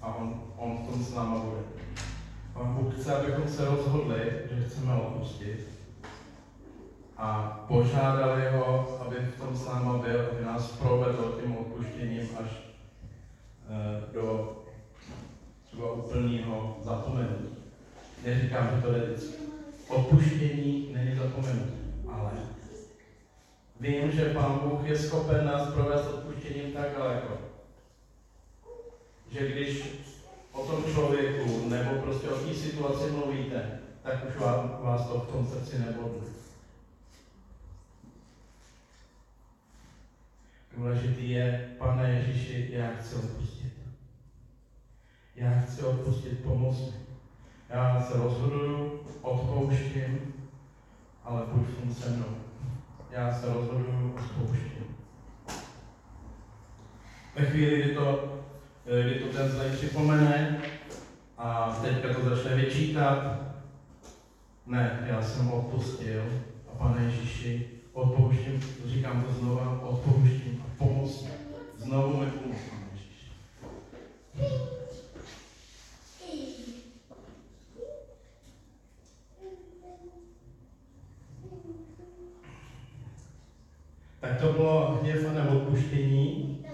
a 0.02 0.14
on, 0.14 0.42
on 0.56 0.78
v 0.78 0.92
tom 0.92 1.04
s 1.04 1.14
náma 1.14 1.38
bude. 1.38 1.60
Pán 2.52 2.74
Bůh 2.74 2.94
chce, 2.94 3.16
abychom 3.16 3.48
se 3.48 3.64
rozhodli, 3.64 4.20
že 4.50 4.68
chceme 4.68 4.94
odpustit 4.94 5.77
a 7.18 7.60
požádali 7.68 8.48
ho, 8.48 8.98
aby 9.06 9.16
v 9.16 9.40
tom 9.40 9.56
s 9.56 9.66
náma 9.66 9.98
byl, 9.98 10.28
aby 10.30 10.44
nás 10.44 10.72
provedl 10.72 11.38
tím 11.40 11.56
odpuštěním 11.56 12.28
až 12.40 12.46
e, 13.68 14.12
do 14.12 14.56
třeba 15.66 15.92
úplného 15.92 16.76
zapomenutí. 16.82 17.56
Neříkám, 18.24 18.68
že 18.76 18.82
to 18.82 18.92
je 18.92 19.00
vždycky. 19.00 19.42
Odpuštění 19.88 20.90
není 20.92 21.16
zapomenutí, 21.16 21.78
ale 22.12 22.32
vím, 23.80 24.10
že 24.12 24.34
Pán 24.34 24.58
Bůh 24.58 24.88
je 24.88 24.98
schopen 24.98 25.46
nás 25.46 25.68
provést 25.68 26.06
odpuštěním 26.06 26.72
tak 26.72 26.96
daleko, 26.98 27.38
že 29.32 29.52
když 29.52 29.82
o 30.52 30.66
tom 30.66 30.84
člověku 30.92 31.68
nebo 31.68 32.02
prostě 32.02 32.28
o 32.28 32.38
té 32.38 32.54
situaci 32.54 33.10
mluvíte, 33.10 33.80
tak 34.02 34.24
už 34.28 34.36
vás, 34.36 34.70
vás 34.80 35.08
to 35.08 35.18
v 35.18 35.32
tom 35.32 35.46
srdci 35.46 35.78
nebodne. 35.78 36.37
Důležitý 40.78 41.30
je, 41.30 41.70
pane 41.78 42.10
Ježíši, 42.10 42.68
já 42.70 42.88
chci 43.00 43.14
odpustit. 43.14 43.72
Já 45.36 45.60
chci 45.60 45.82
odpustit, 45.82 46.42
pomoc 46.42 46.80
mi. 46.80 46.96
Já 47.68 48.00
se 48.00 48.18
rozhoduju, 48.18 49.00
odpouštím, 49.22 50.34
ale 51.24 51.42
buď 51.52 51.66
v 51.66 51.80
tom 51.80 51.94
se 51.94 52.10
mnou. 52.10 52.36
Já 53.10 53.32
se 53.32 53.46
rozhoduju, 53.46 54.14
odpouštím. 54.18 54.96
Ve 57.36 57.46
chvíli, 57.46 57.82
kdy 57.82 57.94
to 57.94 58.38
kdy 58.84 59.14
to 59.14 59.38
ten 59.38 59.50
zlej 59.50 59.70
připomene 59.70 60.62
a 61.38 61.78
teďka 61.82 62.14
to 62.14 62.28
začne 62.28 62.54
vyčítat. 62.54 63.40
Ne, 64.66 65.06
já 65.06 65.22
jsem 65.22 65.46
ho 65.46 65.58
odpustil 65.58 66.22
a 66.72 66.78
pane 66.78 67.04
Ježíši, 67.04 67.77
odpouštím, 67.98 68.60
říkám 68.86 69.22
to 69.22 69.32
znova, 69.32 69.80
odpouštím 69.82 70.64
a 70.64 70.84
pomoz 70.84 71.26
Znovu 71.76 72.16
mi 72.16 72.30
pomoz, 72.30 72.56
pane 72.70 72.86
Ježíši. 72.92 73.32
Tak 84.20 84.40
to 84.40 84.52
bylo 84.52 84.98
hněv 85.00 85.26
a 85.38 85.50
odpuštění. 85.50 86.64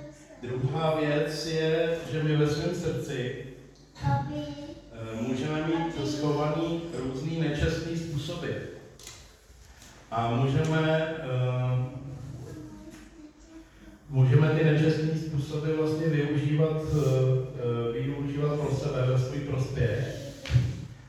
Druhá 0.42 1.00
věc 1.00 1.46
je, 1.46 1.98
že 2.12 2.22
my 2.22 2.36
ve 2.36 2.46
svém 2.50 2.74
srdci 2.74 3.46
eh, 4.02 4.42
můžeme 5.20 5.66
mít 5.66 6.08
schovaný 6.08 6.82
různý 6.92 7.40
nečestný 7.40 7.96
způsoby. 7.96 8.73
A 10.14 10.30
můžeme, 10.30 11.14
uh, 11.24 11.84
můžeme 14.08 14.48
ty 14.48 14.64
nečestné 14.64 15.18
způsoby 15.18 15.72
vlastně 15.72 16.06
využívat, 16.06 16.82
uh, 16.82 17.92
využívat 17.92 18.60
pro 18.60 18.70
sebe 18.70 19.06
ve 19.06 19.18
svůj 19.18 19.40
prospěch. 19.40 20.32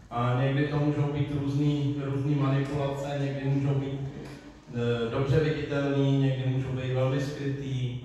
A 0.09 0.41
někdy 0.41 0.67
to 0.67 0.79
můžou 0.79 1.13
být 1.13 1.31
různý, 1.41 1.95
různý 2.05 2.35
manipulace, 2.35 3.19
někdy 3.19 3.49
můžou 3.49 3.79
být 3.79 3.99
uh, 3.99 5.11
dobře 5.11 5.39
viditelný, 5.39 6.17
někdy 6.17 6.49
můžou 6.49 6.69
být 6.69 6.93
velmi 6.93 7.21
skrytý, 7.21 7.99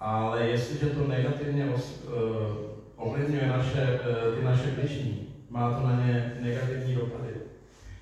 ale 0.00 0.46
jestliže 0.46 0.86
to 0.86 1.08
negativně 1.08 1.66
ovlivňuje 2.96 3.46
naše, 3.46 4.00
ty 4.38 4.44
naše 4.44 4.66
bližní, 4.66 5.28
má 5.50 5.74
to 5.74 5.86
na 5.86 6.04
ně 6.04 6.36
negativní 6.40 6.94
dopady. 6.94 7.27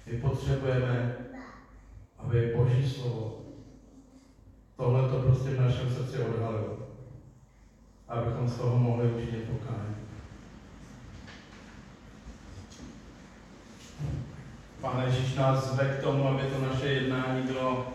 My 0.06 0.18
potřebujeme, 0.18 1.16
aby 2.18 2.52
Boží 2.56 2.88
slovo 2.88 3.46
tohle 4.76 5.08
to 5.08 5.20
prostě 5.20 5.50
v 5.50 5.60
našem 5.60 5.90
srdci 5.90 6.18
odhalilo. 6.18 6.78
Abychom 8.08 8.48
z 8.48 8.56
toho 8.56 8.78
mohli 8.78 9.08
učinit 9.08 9.44
pokání. 9.44 9.96
Pane 14.80 15.04
Ježíš 15.04 15.34
nás 15.34 15.72
zve 15.72 15.84
k 15.84 16.02
tomu, 16.02 16.28
aby 16.28 16.42
to 16.42 16.60
naše 16.60 16.86
jednání 16.86 17.42
bylo 17.42 17.86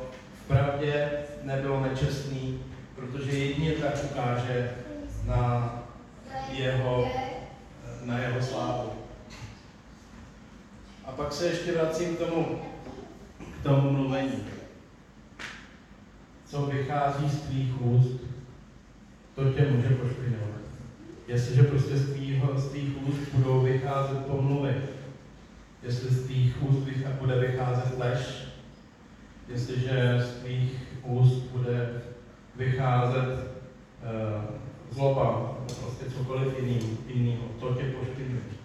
v 0.44 0.48
pravdě, 0.48 1.12
nebylo 1.44 1.82
nečestný, 1.82 2.64
protože 2.96 3.32
jedině 3.32 3.72
tak 3.72 3.94
ukáže 4.12 4.72
na 5.26 5.74
jeho, 6.52 7.12
na 8.06 8.20
jeho 8.20 8.42
slávu. 8.42 9.01
A 11.12 11.14
pak 11.14 11.34
se 11.34 11.48
ještě 11.48 11.72
vracím 11.72 12.16
k 12.16 12.20
tomu, 12.20 12.62
k 13.60 13.64
tomu 13.64 13.92
mluvení. 13.92 14.44
Co 16.46 16.66
vychází 16.66 17.30
z 17.30 17.42
tvých 17.42 17.82
úst, 17.82 18.22
to 19.36 19.54
tě 19.54 19.68
může 19.72 19.90
pošpinovat. 19.90 20.62
Jestliže 21.28 21.64
prostě 21.64 21.98
z, 21.98 22.12
tvýho, 22.12 22.58
z 22.58 22.70
tvých 22.70 23.08
úst 23.08 23.20
budou 23.34 23.62
vycházet 23.62 24.26
pomluvy, 24.26 24.76
jestli 25.84 26.10
z 26.10 26.26
tvých 26.26 26.64
úst 26.64 26.88
bude 27.20 27.40
vycházet 27.40 27.98
lež, 28.00 28.48
jestliže 29.48 30.20
z 30.20 30.32
tvých 30.32 30.88
úst 31.04 31.44
bude 31.44 32.02
vycházet 32.56 33.40
uh, 33.40 34.56
zloba, 34.92 35.58
prostě 35.82 36.18
cokoliv 36.18 36.60
jiný, 36.60 36.98
jinýho, 37.08 37.44
to 37.60 37.74
tě 37.74 37.84
pošpinuje. 37.84 38.61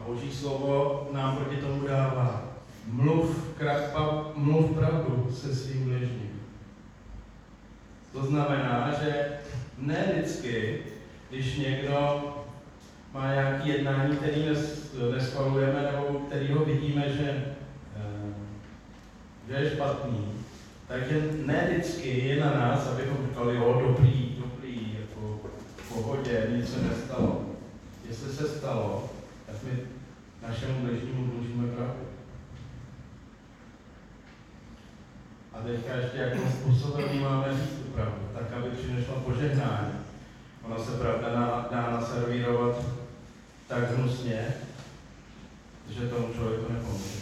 A 0.00 0.08
Boží 0.08 0.32
slovo 0.32 1.08
nám 1.12 1.36
proti 1.36 1.56
tomu 1.56 1.88
dává. 1.88 2.44
Mluv, 2.86 3.54
krapa, 3.58 4.32
mluv 4.34 4.70
pravdu 4.70 5.28
se 5.32 5.54
svým 5.54 5.84
bližním. 5.84 6.40
To 8.12 8.26
znamená, 8.26 8.92
že 9.02 9.38
ne 9.78 10.12
vždycky, 10.12 10.82
když 11.30 11.56
někdo 11.56 12.24
má 13.12 13.34
nějaký 13.34 13.68
jednání, 13.68 14.16
který 14.16 14.48
neschvalujeme, 15.12 15.82
nebo 15.82 16.18
který 16.18 16.52
ho 16.52 16.64
vidíme, 16.64 17.12
že, 17.12 17.54
eh, 17.96 18.34
že 19.48 19.54
je 19.54 19.70
špatný, 19.70 20.32
takže 20.88 21.30
ne 21.46 21.68
vždycky 21.70 22.28
je 22.28 22.40
na 22.40 22.54
nás, 22.54 22.86
abychom 22.86 23.26
říkali, 23.28 23.56
jo, 23.56 23.82
dobrý, 23.88 24.36
dobrý, 24.38 24.96
jako 25.00 25.40
v 25.76 25.94
pohodě, 25.94 26.46
nic 26.56 26.72
se 26.72 26.82
nestalo. 26.82 27.44
Jestli 28.08 28.32
se 28.32 28.48
stalo, 28.48 29.10
my 29.62 29.78
našemu 30.48 30.80
bližnímu 30.80 31.26
dlužíme 31.26 31.68
pravdu. 31.68 32.04
A 35.52 35.62
teďka 35.62 35.94
ještě 35.94 36.18
jakým 36.18 36.52
způsobem 36.52 37.20
máme 37.20 37.52
říct 37.52 37.78
tu 37.78 37.90
pravdu, 37.92 38.28
tak 38.34 38.52
aby 38.52 38.70
přinesla 38.70 39.14
požehnání. 39.14 39.92
Ona 40.62 40.78
se 40.78 40.90
pravda 40.90 41.28
dá, 41.28 41.68
dá 41.70 41.90
naservírovat 41.90 42.84
tak 43.68 43.96
hnusně, 43.96 44.46
že 45.90 46.08
tomu 46.08 46.34
člověku 46.34 46.72
nepomůže. 46.72 47.20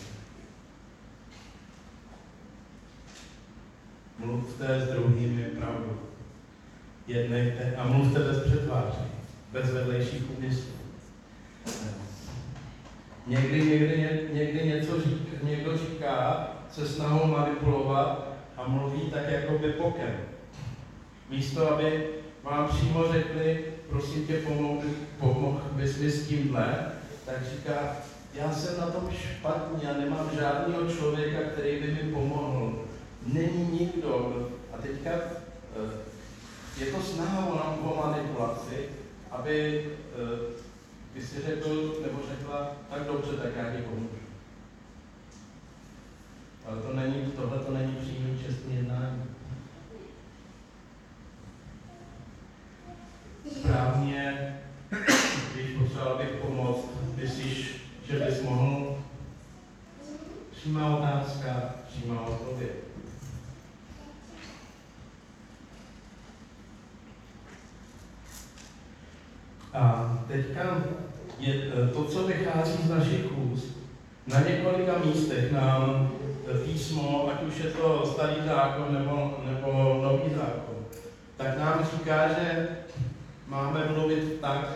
Mluvte 4.18 4.80
s 4.80 4.88
druhými 4.88 5.42
pravdu. 5.44 6.00
Jednejte 7.06 7.76
a 7.76 7.86
mluvte 7.86 8.18
bez 8.18 8.42
přetváří, 8.46 9.04
bez 9.52 9.70
vedlejších 9.70 10.22
úmyslů. 10.38 10.78
Někdy, 13.28 13.64
někdy, 13.64 14.28
někdy 14.32 14.68
něco 14.68 14.92
někdo 15.42 15.78
říká 15.78 16.48
se 16.70 16.88
snahou 16.88 17.26
manipulovat 17.26 18.28
a 18.56 18.68
mluví 18.68 19.00
tak 19.00 19.28
jako 19.28 19.58
by 19.58 19.72
pokem. 19.72 20.16
Místo, 21.30 21.72
aby 21.72 22.06
vám 22.42 22.68
přímo 22.68 23.12
řekli, 23.12 23.64
prosím 23.88 24.26
tě, 24.26 24.36
pomohl, 24.36 24.82
pomohl 25.18 25.60
bys 25.72 25.98
mi 25.98 26.10
s 26.10 26.28
tímhle, 26.28 26.92
tak 27.26 27.36
říká, 27.50 27.96
já 28.34 28.52
jsem 28.52 28.80
na 28.80 28.86
tom 28.86 29.10
špatný, 29.10 29.80
já 29.82 29.92
nemám 29.98 30.30
žádného 30.38 30.92
člověka, 30.92 31.38
který 31.52 31.80
by 31.80 31.86
mi 31.86 32.12
pomohl. 32.12 32.84
Není 33.32 33.78
nikdo. 33.80 34.48
A 34.72 34.82
teďka 34.82 35.10
eh, 35.10 36.84
je 36.84 36.86
to 36.86 37.02
snaha 37.02 37.46
o 37.82 38.06
manipulaci, 38.06 38.88
aby 39.30 39.86
eh, 40.14 40.67
ty 41.18 41.26
si 41.26 41.42
řekl, 41.42 41.96
nebo 42.02 42.18
řekla, 42.28 42.72
tak 42.90 43.04
dobře, 43.04 43.36
tak 43.36 43.56
já 43.56 43.76
ti 43.76 43.82
pomůžu. 43.82 44.08
Ale 46.66 46.82
to 46.82 46.92
není, 46.92 47.32
tohle 47.36 47.58
to 47.58 47.72
není 47.72 47.96
přímý 47.96 48.38
čestný 48.46 48.76
jednání. 48.76 49.22
Správně, 53.52 54.54
když 55.54 55.76
potřeboval 55.78 56.18
bych 56.18 56.30
pomoct, 56.30 56.88
myslíš, 57.16 57.82
že 58.10 58.18
bys 58.18 58.42
mohl? 58.42 59.02
Přímá 60.50 60.96
otázka, 60.96 61.74
přímá 61.88 62.20
odpověď. 62.20 62.70
A 69.72 70.18
teďka 70.28 70.84
je 71.48 71.54
eh, 71.54 71.88
to, 71.92 72.04
co 72.04 72.26
vychází 72.26 72.82
z 72.82 72.90
našich 72.90 73.38
úst, 73.38 73.76
na 74.26 74.40
několika 74.40 74.98
místech 75.04 75.52
nám 75.52 76.10
eh, 76.46 76.58
písmo, 76.58 77.30
ať 77.32 77.42
už 77.42 77.58
je 77.58 77.70
to 77.70 78.10
starý 78.14 78.34
zákon 78.46 78.94
nebo, 78.94 79.38
nebo 79.46 80.00
nový 80.02 80.34
zákon, 80.34 80.76
tak 81.36 81.58
nám 81.58 81.86
říká, 81.92 82.28
že 82.28 82.68
máme 83.46 83.88
mluvit 83.94 84.40
tak, 84.40 84.72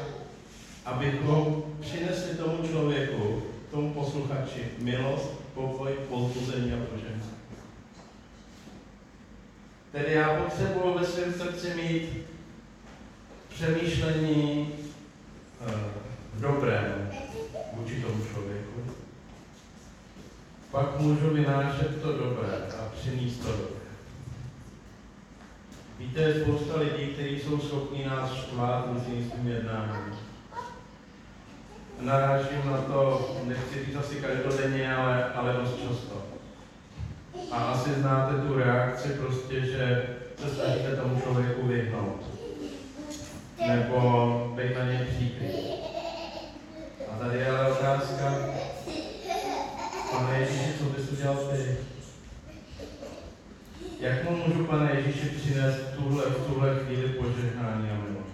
abychom 0.85 1.63
přinesli 1.81 2.35
tomu 2.37 2.69
člověku, 2.69 3.43
tomu 3.71 3.95
posluchači, 3.95 4.65
milost, 4.79 5.31
pokoj, 5.55 5.93
pozbuzení 6.09 6.73
a 6.73 6.77
požehnání. 6.77 7.23
Tedy 9.93 10.13
já 10.13 10.43
potřebuji 10.43 10.99
ve 10.99 11.07
svém 11.07 11.33
srdci 11.33 11.75
mít 11.75 12.09
přemýšlení 13.55 14.69
uh, 16.45 16.53
dobré 16.55 16.95
vůči 17.73 18.03
tomu 18.03 18.25
člověku. 18.33 18.81
Pak 20.71 21.01
můžu 21.01 21.31
vynášet 21.31 22.03
to 22.03 22.13
dobré 22.13 22.49
a 22.79 22.89
přinést 23.01 23.39
to 23.39 23.49
dobré. 23.49 23.83
Víte, 25.99 26.21
je 26.21 26.45
spousta 26.45 26.81
lidí, 26.81 27.07
kteří 27.07 27.41
jsou 27.41 27.59
schopni 27.59 28.07
nás 28.07 28.35
štvát 28.35 28.87
různým 28.93 29.31
svým 29.31 29.49
jednáním. 29.49 30.15
Narážím 32.01 32.67
na 32.67 32.77
to, 32.77 33.31
nechci 33.45 33.85
říct 33.85 33.97
asi 33.97 34.17
každodenně, 34.17 34.95
ale, 34.95 35.25
ale 35.25 35.53
dost 35.53 35.81
často. 35.89 36.23
A 37.51 37.57
asi 37.57 37.91
znáte 37.95 38.35
tu 38.35 38.55
reakci 38.55 39.09
prostě, 39.09 39.61
že 39.61 40.07
se 40.39 40.55
snažíte 40.55 40.97
tomu 40.97 41.21
člověku 41.21 41.67
vyhnout. 41.67 42.23
Nebo 43.67 44.53
být 44.57 44.77
na 44.79 44.85
něj 44.85 44.99
příklad. 44.99 45.82
Tady 47.23 47.39
je 47.39 47.51
ale 47.51 47.73
otázka, 47.73 48.35
pane 50.13 50.39
Ježíši, 50.41 50.79
co 50.79 50.85
bys 50.85 51.13
udělal 51.13 51.37
ty? 51.37 51.77
Jak 54.01 54.31
mu 54.31 54.37
můžu, 54.37 54.65
pane 54.65 54.91
Ježíši, 54.95 55.29
přinést 55.29 55.81
tuhle, 55.97 56.25
v 56.25 56.47
tuhle 56.47 56.79
chvíli 56.79 57.09
požehnání 57.09 57.91
a 57.91 57.95
milost? 57.95 58.33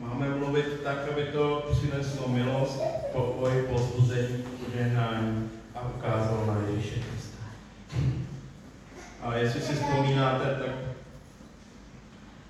Máme 0.00 0.28
mluvit 0.28 0.80
tak, 0.84 1.08
aby 1.12 1.24
to 1.24 1.68
přineslo 1.70 2.28
milost, 2.28 2.82
pokoj, 3.12 3.62
pozbuzení, 3.62 4.42
požehnání 4.42 5.50
a 5.74 5.88
ukázalo 5.96 6.46
na 6.46 6.60
Ježíše 6.68 6.94
Krista. 6.94 7.38
A 9.22 9.34
jestli 9.34 9.60
si 9.60 9.72
vzpomínáte, 9.72 10.44
tak 10.44 10.70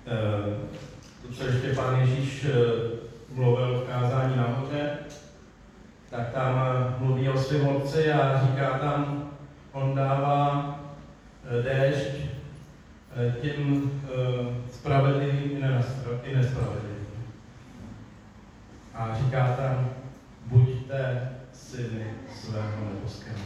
eh, 0.07 0.57
to, 1.21 1.33
co 1.33 1.43
ještě 1.47 1.73
pán 1.73 1.99
Ježíš 1.99 2.45
eh, 2.45 2.53
mluvil 3.33 3.79
v 3.79 3.89
kázání 3.89 4.37
nahoře, 4.37 4.97
tak 6.09 6.29
tam 6.33 6.63
eh, 6.63 7.03
mluví 7.03 7.29
o 7.29 7.37
svém 7.37 7.67
otci 7.67 8.11
a 8.11 8.47
říká 8.47 8.77
tam, 8.77 9.29
on 9.71 9.95
dává 9.95 10.73
déšť 11.63 12.27
těm 13.41 13.91
spravedlivým 14.71 15.57
i 16.23 16.35
nespravedlivým. 16.35 16.97
A 18.93 19.17
říká 19.17 19.55
tam, 19.57 19.89
buďte 20.45 21.29
syny 21.53 22.13
svého 22.41 22.81
nebeského 22.93 23.37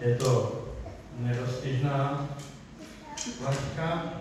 Je 0.00 0.16
to 0.16 0.64
nedostižná 1.18 2.28
laťka, 3.44 4.20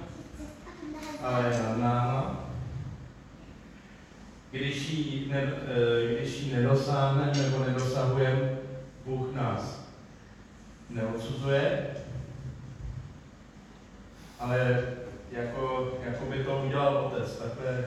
ale 1.21 1.49
je 1.49 1.63
nad 1.63 1.77
náma. 1.77 2.49
Když 4.51 4.89
ji, 4.89 5.27
ne, 5.31 5.41
eh, 5.41 6.15
když 6.15 6.41
ji 6.41 6.53
nedosáhne 6.53 7.31
nebo 7.37 7.59
nedosahujeme, 7.59 8.57
Bůh 9.05 9.33
nás 9.35 9.89
neodsuzuje, 10.89 11.87
ale 14.39 14.83
jako, 15.31 15.93
jako 16.03 16.25
by 16.25 16.43
to 16.43 16.63
udělal 16.65 16.97
otec, 16.97 17.37
takhle, 17.37 17.85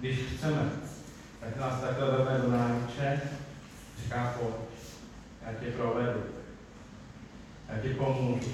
když 0.00 0.18
chceme, 0.18 0.70
tak 1.40 1.56
nás 1.56 1.80
takhle 1.80 2.10
veme 2.10 2.38
do 2.38 2.50
náruče, 2.50 3.20
říká 4.02 4.34
pojď. 4.40 4.54
Já 5.46 5.52
tě 5.52 5.70
provedu. 5.70 6.22
Já 7.68 7.78
ti 7.78 7.88
pomůžu. 7.88 8.52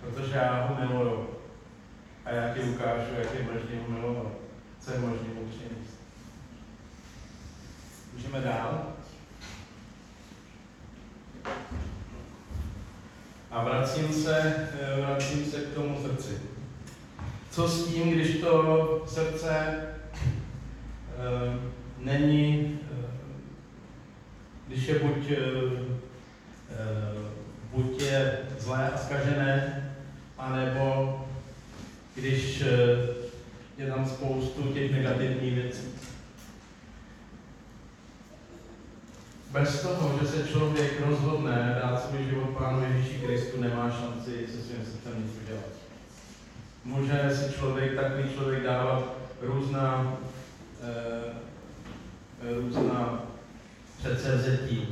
Protože 0.00 0.36
já 0.36 0.66
ho 0.66 0.80
miluju. 0.80 1.28
A 2.24 2.30
já 2.30 2.54
ti 2.54 2.60
ukážu, 2.60 3.14
jak 3.18 3.34
je 3.34 3.42
možné 3.42 3.80
ho 3.82 3.88
milovat. 3.88 4.32
Co 4.80 4.92
je 4.92 4.98
možné 4.98 5.28
mu 5.28 5.48
přinést. 5.48 6.00
Můžeme 8.12 8.40
dál? 8.40 8.92
A 13.50 13.64
vracím 14.00 14.22
se, 14.22 14.54
eh, 14.80 15.00
vracím 15.00 15.44
se 15.44 15.60
k 15.60 15.74
tomu 15.74 15.98
srdci. 16.02 16.38
Co 17.50 17.68
s 17.68 17.86
tím, 17.86 18.10
když 18.10 18.36
to 18.36 19.04
srdce 19.06 19.76
uh, 21.16 21.54
není, 21.98 22.78
uh, 22.82 23.04
když 24.68 24.86
je 24.86 24.98
buď, 24.98 25.16
uh, 25.16 25.78
buď 27.70 28.02
je 28.02 28.38
zlé 28.58 28.90
a 28.90 28.98
zkažené, 28.98 29.84
anebo 30.38 31.20
když 32.14 32.64
je 33.78 33.86
tam 33.86 34.06
spoustu 34.06 34.62
těch 34.62 34.92
negativních 34.92 35.54
věcí. 35.54 35.82
Bez 39.50 39.82
toho, 39.82 40.18
že 40.20 40.28
se 40.28 40.48
člověk 40.48 41.06
rozhodne 41.06 41.78
dát 41.82 42.02
svůj 42.02 42.24
život 42.24 42.50
Pánu 42.58 42.82
Ježíši 42.84 43.18
Kristu, 43.18 43.60
nemá 43.60 43.90
šanci 43.90 44.46
se 44.46 44.62
svým 44.62 44.84
srdcem 44.84 45.22
nic 45.22 45.32
udělat. 45.44 45.64
Může 46.84 47.36
si 47.36 47.54
člověk, 47.54 47.94
takový 47.94 48.34
člověk 48.34 48.62
dávat 48.62 49.14
různá, 49.40 50.16
e, 50.82 52.54
různá 52.54 53.22
předsevzetí, 53.98 54.88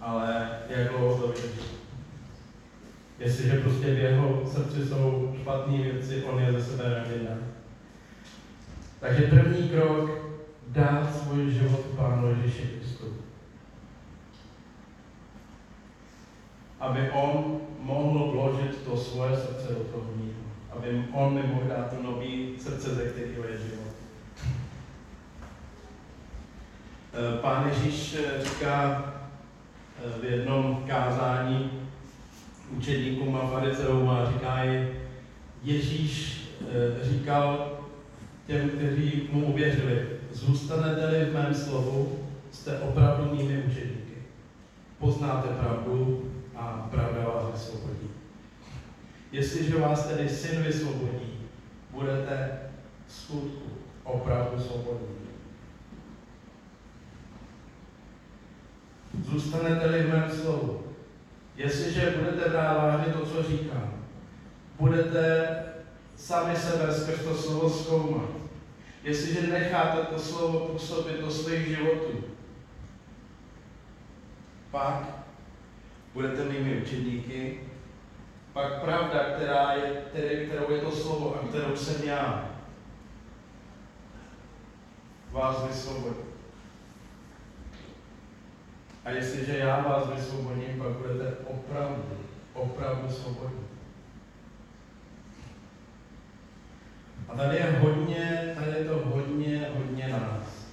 ale 0.00 0.48
jak 0.68 0.88
dlouho 0.88 1.18
to 1.18 1.26
vydrží. 1.28 1.70
Jestliže 3.18 3.60
prostě 3.60 3.94
v 3.94 3.98
jeho 3.98 4.42
srdci 4.52 4.88
jsou 4.88 5.36
špatné 5.40 5.82
věci, 5.82 6.22
on 6.24 6.42
je 6.42 6.52
ze 6.52 6.62
sebe 6.62 7.04
nevydá. 7.08 7.34
Takže 9.00 9.22
první 9.22 9.68
krok, 9.68 10.10
dát 10.66 11.16
svůj 11.16 11.50
život 11.50 11.80
Pánu 11.96 12.28
Ježíši 12.28 12.62
Kristu. 12.62 13.22
Aby 16.82 17.10
on 17.10 17.60
mohl 17.78 18.30
vložit 18.30 18.82
to 18.84 18.96
svoje 18.96 19.36
srdce 19.36 19.74
do 19.74 19.84
toho 19.84 20.04
mýho. 20.16 20.42
Aby 20.70 21.04
on 21.12 21.34
mi 21.34 21.42
mohl 21.42 21.68
dát 21.68 21.90
to 21.90 22.02
nový 22.02 22.54
srdce, 22.58 22.94
ze 22.94 23.04
kterého 23.04 23.44
je 23.44 23.58
život. 23.58 23.92
Eh, 27.14 27.38
Pán 27.40 27.68
Ježíš 27.68 28.14
eh, 28.14 28.44
říká 28.44 29.04
eh, 30.04 30.20
v 30.20 30.24
jednom 30.24 30.84
kázání 30.86 31.70
učedníkům 32.76 33.36
a 33.36 33.46
farizeům 33.46 34.10
a 34.10 34.32
říká 34.32 34.64
ji, 34.64 35.00
Ježíš 35.62 36.42
říkal 37.02 37.78
těm, 38.46 38.68
kteří 38.68 39.28
mu 39.32 39.46
uvěřili, 39.46 40.06
zůstanete-li 40.32 41.24
v 41.24 41.34
mém 41.34 41.54
slovu, 41.54 42.18
jste 42.50 42.78
opravdu 42.78 43.36
mými 43.36 43.62
učedníky. 43.62 44.14
Poznáte 44.98 45.48
pravdu 45.48 46.32
a 46.62 46.88
pravda 46.90 47.28
vás 47.28 47.52
vysvobodí. 47.52 48.10
Jestliže 49.32 49.78
vás 49.78 50.06
tedy 50.06 50.28
syn 50.28 50.62
vysvobodí, 50.62 51.38
budete 51.90 52.60
skutku 53.08 53.70
opravdu 54.04 54.62
svobodní. 54.62 55.16
Zůstanete-li 59.24 60.02
v 60.02 60.08
mém 60.08 60.30
slovu. 60.30 60.82
Jestliže 61.56 62.14
budete 62.18 62.50
brát 62.50 62.78
vážně 62.78 63.12
to, 63.12 63.26
co 63.26 63.42
říkám, 63.42 63.94
budete 64.78 65.48
sami 66.16 66.56
sebe 66.56 66.94
skrz 66.94 67.24
to 67.24 67.34
slovo 67.34 67.70
zkoumat. 67.70 68.30
Jestliže 69.02 69.46
necháte 69.46 70.02
to 70.02 70.18
slovo 70.18 70.66
působit 70.66 71.20
do 71.20 71.30
svých 71.30 71.66
životů, 71.68 72.24
pak 74.70 75.21
budete 76.14 76.44
mými 76.44 76.82
učedníky, 76.82 77.60
pak 78.52 78.80
pravda, 78.80 79.18
která 79.18 79.72
je, 79.72 80.02
který, 80.10 80.46
kterou 80.46 80.70
je 80.70 80.80
to 80.80 80.90
slovo 80.90 81.34
a 81.34 81.48
kterou 81.48 81.76
jsem 81.76 82.08
já, 82.08 82.50
vás 85.30 85.66
vysvobodí. 85.66 86.32
A 89.04 89.10
jestliže 89.10 89.58
já 89.58 89.80
vás 89.80 90.10
vysvobodím, 90.10 90.78
pak 90.78 90.88
budete 90.88 91.36
opravdu, 91.46 92.04
opravdu 92.54 93.08
svobodní. 93.10 93.66
A 97.28 97.36
tady 97.36 97.56
je 97.56 97.78
hodně, 97.80 98.54
tady 98.54 98.78
je 98.78 98.84
to 98.84 98.98
hodně, 99.04 99.68
hodně 99.76 100.08
nás. 100.08 100.66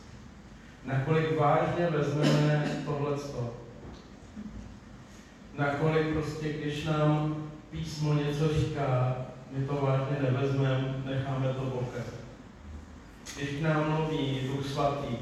Nakolik 0.86 1.40
vážně 1.40 1.88
vezmeme 1.90 2.82
tohleto 2.86 3.69
nakolik 5.60 6.14
prostě, 6.14 6.54
když 6.54 6.86
nám 6.86 7.36
písmo 7.72 8.14
něco 8.14 8.54
říká, 8.54 9.16
my 9.52 9.66
to 9.66 9.74
vážně 9.74 10.18
nevezmeme, 10.22 11.04
necháme 11.06 11.54
to 11.54 11.62
bokem. 11.62 12.04
Když 13.36 13.62
nám 13.62 13.92
mluví 13.92 14.40
Duch 14.48 14.66
Svatý, 14.66 15.18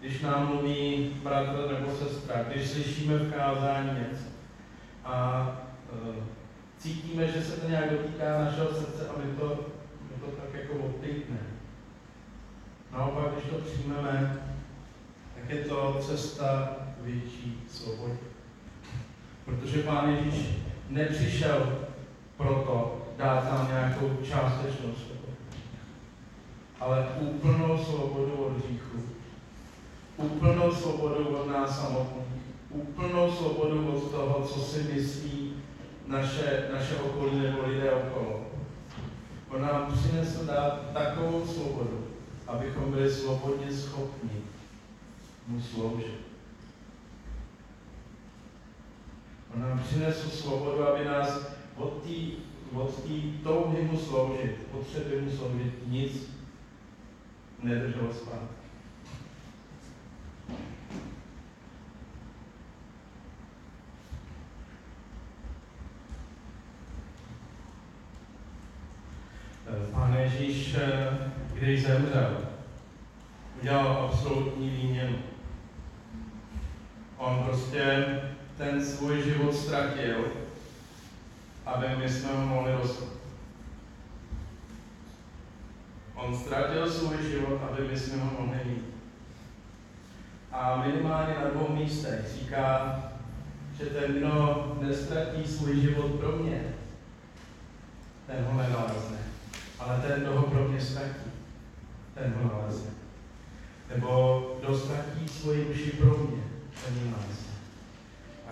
když 0.00 0.20
nám 0.20 0.46
mluví 0.46 1.10
bratr 1.22 1.72
nebo 1.72 1.96
sestra, 1.96 2.42
když 2.42 2.70
slyšíme 2.70 3.18
v 3.18 3.32
kázání 3.32 3.90
něco 3.98 4.24
a 5.04 5.48
uh, 5.92 6.14
cítíme, 6.78 7.26
že 7.26 7.42
se 7.42 7.60
to 7.60 7.68
nějak 7.68 7.90
dotýká 7.90 8.44
našeho 8.44 8.74
srdce 8.74 9.08
a 9.08 9.12
my 9.24 9.36
to, 9.36 9.70
my 10.10 10.20
to 10.20 10.26
tak 10.26 10.60
jako 10.60 10.74
odtýkne. 10.74 11.38
Naopak, 12.92 13.32
když 13.32 13.44
to 13.44 13.58
přijmeme, 13.58 14.38
tak 15.34 15.50
je 15.50 15.64
to 15.64 15.98
cesta 16.00 16.76
větší 17.00 17.62
svobodě. 17.68 18.29
Protože 19.44 19.82
Pán 19.82 20.10
Ježíš 20.10 20.46
nepřišel 20.88 21.78
proto 22.36 23.02
dát 23.16 23.44
nám 23.44 23.68
nějakou 23.68 24.10
částečnou 24.22 24.94
svobodu, 24.94 25.36
ale 26.80 27.08
úplnou 27.20 27.78
svobodu 27.78 28.32
od 28.32 28.52
hříchu, 28.56 28.98
úplnou 30.16 30.72
svobodu 30.72 31.28
od 31.28 31.48
nás 31.48 31.80
samotných, 31.80 32.26
úplnou 32.70 33.32
svobodu 33.32 33.88
od 33.88 34.10
toho, 34.10 34.46
co 34.46 34.60
si 34.60 34.82
myslí 34.82 35.52
naše, 36.06 36.68
naše 36.72 36.96
okolí 36.96 37.38
nebo 37.38 37.66
lidé 37.66 37.92
okolo. 37.92 38.46
On 39.48 39.62
nám 39.62 39.92
přinesl 39.92 40.46
dát 40.46 40.92
takovou 40.92 41.46
svobodu, 41.46 42.06
abychom 42.46 42.90
byli 42.90 43.10
svobodně 43.10 43.72
schopni 43.72 44.42
mu 45.46 45.60
sloužit. 45.60 46.29
On 49.60 49.68
nám 49.68 49.78
přinesl 49.78 50.30
svobodu, 50.30 50.88
aby 50.88 51.04
nás 51.04 51.46
od 51.76 52.02
té 52.02 52.14
od 52.72 53.02
touhy 53.42 53.82
mu 53.82 53.98
sloužit, 53.98 54.56
potřeby 54.72 55.20
mu 55.20 55.30
sloužit, 55.30 55.72
nic 55.86 56.30
nedrželo 57.62 58.12
zpátky. 58.12 58.60
Pán 69.92 70.14
Ježíš, 70.14 70.76
když 71.52 71.82
zemřel, 71.82 72.36
udělal 73.60 74.04
absolutní 74.04 74.70
výměnu. 74.70 75.18
On 77.16 77.44
prostě 77.44 78.06
ten 78.60 78.84
svůj 78.84 79.22
život 79.22 79.54
ztratil, 79.54 80.24
aby 81.66 81.86
my 81.96 82.08
jsme 82.08 82.28
ho 82.32 82.46
mohli 82.46 82.72
dostat. 82.72 83.08
On 86.14 86.38
ztratil 86.38 86.90
svůj 86.90 87.16
život, 87.30 87.60
aby 87.70 87.88
my 87.88 87.98
jsme 87.98 88.16
ho 88.22 88.30
mohli 88.40 88.58
mít. 88.64 88.84
A 90.52 90.82
minimálně 90.86 91.34
na 91.34 91.50
dvou 91.50 91.74
místech 91.74 92.32
říká, 92.34 92.96
že 93.78 93.86
ten, 93.86 94.14
kdo 94.14 94.76
nestratí 94.80 95.46
svůj 95.46 95.80
život 95.80 96.06
pro 96.06 96.32
mě, 96.32 96.74
ten 98.26 98.44
ho 98.44 98.62
nenalezne. 98.62 99.18
Ale 99.78 100.02
ten, 100.06 100.20
kdo 100.20 100.32
ho 100.32 100.42
pro 100.42 100.68
mě 100.68 100.80
ztratí, 100.80 101.30
ten 102.14 102.34
ho 102.42 102.58
nalezne. 102.58 102.90
Nebo 103.94 104.40
kdo 104.60 104.78
ztratí 104.78 105.28
svoji 105.28 105.64
duši 105.64 105.90
pro 105.90 106.18
mě, 106.18 106.42
ten 106.84 106.94
ji 106.98 107.10
nalezne. 107.10 107.39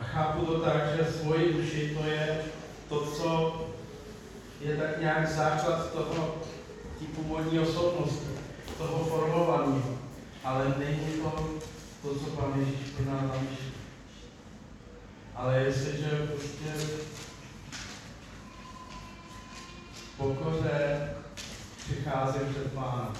A 0.00 0.04
chápu 0.04 0.46
to 0.46 0.60
tak, 0.60 0.96
že 0.96 1.12
svoji 1.12 1.52
duši 1.52 1.96
to 1.98 2.08
je 2.08 2.44
to, 2.88 3.06
co 3.06 3.60
je 4.60 4.76
tak 4.76 5.00
nějak 5.00 5.28
základ 5.28 5.92
toho 5.92 6.36
tí 6.98 7.06
původní 7.06 7.58
osobnosti, 7.58 8.26
toho 8.78 9.04
formování. 9.04 9.82
Ale 10.44 10.74
není 10.78 11.20
to 11.22 11.58
to, 12.02 12.14
co 12.14 12.30
Pán 12.30 12.52
Ježíš 12.58 12.90
pro 12.96 13.12
nás 13.12 13.22
navýšil. 13.22 13.72
Ale 15.34 15.58
jestliže 15.58 16.26
prostě 16.26 16.86
pokoře 20.16 21.08
přicházím 21.76 22.48
před 22.50 22.72
Pána 22.72 23.12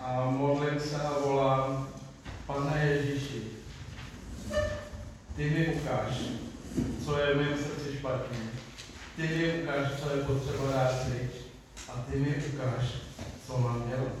a 0.00 0.30
modlím 0.30 0.80
se 0.80 1.02
a 1.02 1.18
volám, 1.24 1.88
Pane 2.46 2.86
Ježíši, 2.86 3.51
ty 5.36 5.50
mi 5.50 5.66
ukáž, 5.66 6.14
co 7.04 7.18
je 7.18 7.34
v 7.34 7.36
mém 7.36 7.58
srdci 7.58 7.98
špatně. 7.98 8.38
Ty 9.16 9.22
mi 9.22 9.62
ukáž, 9.62 9.88
co 10.00 10.16
je 10.16 10.22
potřeba 10.22 10.72
dát 10.72 11.06
pryč. 11.06 11.30
A 11.88 11.92
ty 12.10 12.18
mi 12.18 12.36
ukáž, 12.36 12.84
co 13.46 13.58
mám 13.58 13.88
dělat. 13.88 14.12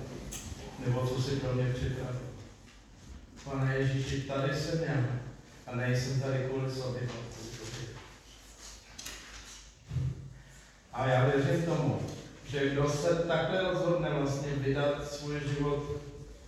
Nebo 0.86 1.06
co 1.06 1.22
si 1.22 1.36
pro 1.36 1.54
mě 1.54 1.72
připravil. 1.72 2.20
Pane 3.44 3.76
Ježíši, 3.76 4.20
tady 4.20 4.56
jsem 4.56 4.82
já. 4.82 5.04
A 5.66 5.76
nejsem 5.76 6.20
tady 6.20 6.48
kvůli 6.48 6.70
sobě. 6.70 7.08
A 10.92 11.06
já 11.06 11.24
věřím 11.24 11.62
tomu, 11.62 12.00
že 12.46 12.70
kdo 12.70 12.88
se 12.88 13.14
takhle 13.14 13.62
rozhodne 13.62 14.10
vlastně 14.10 14.52
vydat 14.52 15.08
svůj 15.08 15.40
život 15.40 16.02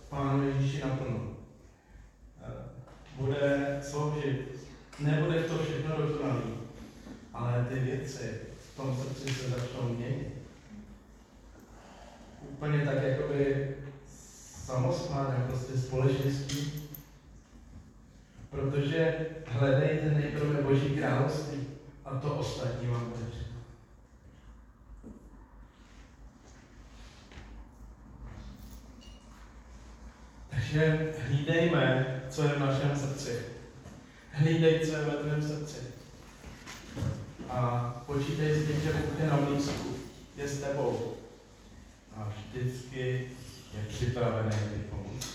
Pánu 0.09 0.47
Ježíši 0.47 0.81
naplno, 0.81 1.19
eh, 2.41 2.53
bude 3.15 3.79
sloužit. 3.89 4.54
Nebude 4.99 5.43
to 5.43 5.57
všechno 5.57 5.97
dokonalý, 5.97 6.53
ale 7.33 7.67
ty 7.69 7.79
věci 7.79 8.39
v 8.73 8.77
tom 8.77 8.97
srdci 8.97 9.33
se 9.33 9.49
začnou 9.49 9.89
měnit. 9.89 10.33
Úplně 12.41 12.85
tak, 12.85 13.03
jakoby 13.03 13.75
samospádem, 14.65 15.43
prostě 15.47 15.77
společností. 15.77 16.89
Protože 18.49 19.25
hledejte 19.47 20.09
nejprve 20.09 20.61
Boží 20.61 20.89
království 20.89 21.67
a 22.05 22.19
to 22.19 22.35
ostatní 22.35 22.87
vám 22.87 23.09
bude. 23.09 23.25
Takže 30.49 31.13
hlídejme, 31.27 32.21
co 32.29 32.43
je 32.43 32.49
v 32.49 32.59
našem 32.59 32.95
srdci. 32.95 33.54
Hlídej, 34.37 34.79
co 34.79 34.95
je 34.95 35.05
ve 35.05 35.11
tvém 35.11 35.41
srdci. 35.41 35.77
A 37.49 37.89
počítej 38.05 38.53
s 38.53 38.67
tím, 38.67 38.81
že 38.81 38.93
Bůh 38.93 39.19
je 39.19 39.27
na 39.27 39.37
blízku, 39.37 39.95
je 40.37 40.47
s 40.47 40.59
tebou. 40.59 41.13
A 42.15 42.29
vždycky 42.29 43.29
je 43.73 43.85
připravený 43.89 44.49
ti 44.49 44.89
pomoct. 44.89 45.27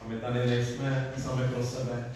A 0.00 0.08
my 0.08 0.20
tady 0.20 0.46
nejsme 0.46 1.12
sami 1.22 1.48
pro 1.48 1.64
sebe. 1.64 2.12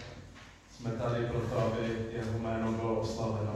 Jsme 0.77 0.91
tady 0.91 1.25
proto, 1.25 1.59
aby 1.59 2.07
jeho 2.11 2.39
jméno 2.39 2.71
bylo 2.71 2.99
oslaveno. 2.99 3.53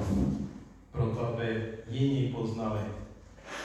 Proto, 0.91 1.27
aby 1.27 1.73
jiní 1.89 2.33
poznali, 2.33 2.81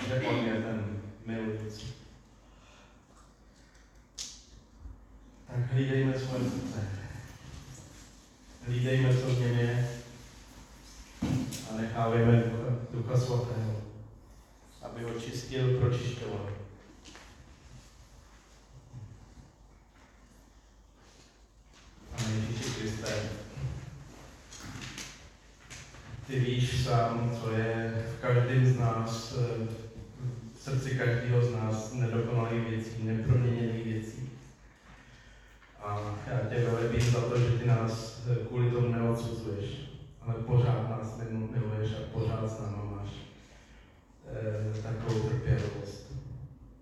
že 0.08 0.14
on 0.28 0.36
je 0.36 0.52
ten 0.52 1.00
milující. 1.26 1.99
Tak 5.50 5.72
hlídejme 5.72 6.18
svoje 6.18 6.44
srdce. 6.44 6.88
Hlídejme, 8.66 9.16
co 9.16 9.26
v 9.26 9.40
něm 9.40 9.58
je. 9.58 9.88
A 11.70 11.80
nechávejme 11.80 12.44
Ducha, 12.90 13.16
Svatého, 13.16 13.82
aby 14.82 15.04
ho 15.04 15.20
čistil, 15.20 15.78
pročišťoval. 15.78 16.50
Pane 22.16 22.34
Ježíši 22.34 22.70
Kriste, 22.70 23.14
ty 26.26 26.40
víš 26.40 26.84
sám, 26.84 27.38
co 27.40 27.50
je 27.52 28.04
v 28.16 28.20
každém 28.20 28.66
z 28.66 28.78
nás, 28.78 29.34
eh, 29.38 29.66
v 30.54 30.62
srdci 30.62 30.90
každého 30.98 31.44
z 31.44 31.52
nás 31.52 31.92
nedokonalých 31.92 32.68
věcí, 32.68 33.02
neproměněných 33.02 33.84
věcí. 33.84 34.19
A 35.90 36.14
já 36.30 36.38
tě 36.48 36.64
velebím 36.64 37.00
za 37.00 37.20
to, 37.20 37.40
že 37.40 37.58
ty 37.58 37.66
nás 37.66 38.22
eh, 38.30 38.34
kvůli 38.34 38.70
tomu 38.70 38.88
neodsuzuješ, 38.88 39.90
ale 40.20 40.34
pořád 40.34 40.90
nás 40.90 41.20
miluješ 41.30 41.90
a 41.92 42.12
pořád 42.12 42.50
s 42.50 42.60
náma 42.60 42.84
máš 42.84 43.08
e, 44.26 44.82
takovou 44.82 45.28
trpělivost. 45.28 46.12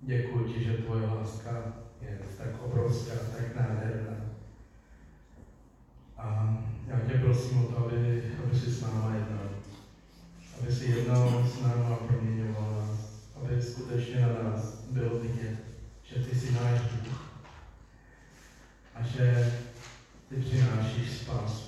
Děkuji 0.03 0.53
ti, 0.53 0.65
že 0.65 0.73
tvoje 0.73 1.07
láska 1.07 1.63
je 2.01 2.19
tak 2.39 2.63
obrovská, 2.65 3.15
tak 3.15 3.57
nádherná. 3.57 4.17
A 6.19 6.59
já 6.87 7.01
tě 7.01 7.19
prosím 7.19 7.65
o 7.65 7.67
to, 7.67 7.87
aby, 7.87 8.23
aby 8.45 8.59
si 8.59 8.71
s 8.71 8.83
náma 8.83 9.15
jednal. 9.15 9.49
Aby 10.61 10.73
si 10.73 10.91
jednal 10.91 11.47
s 11.47 11.63
náma 11.63 11.95
a 11.95 11.97
proměňoval 11.97 12.73
nás. 12.73 13.23
Aby 13.37 13.63
skutečně 13.63 14.21
na 14.21 14.43
nás 14.43 14.85
bylo 14.91 15.19
vidět, 15.19 15.57
že 16.03 16.25
ty 16.25 16.37
jsi 16.37 16.53
náš 16.53 16.81
Bůh 16.81 17.28
a 19.01 19.07
že 19.07 19.53
ty 20.29 20.37
přinášíš 20.37 21.11
spásu. 21.11 21.68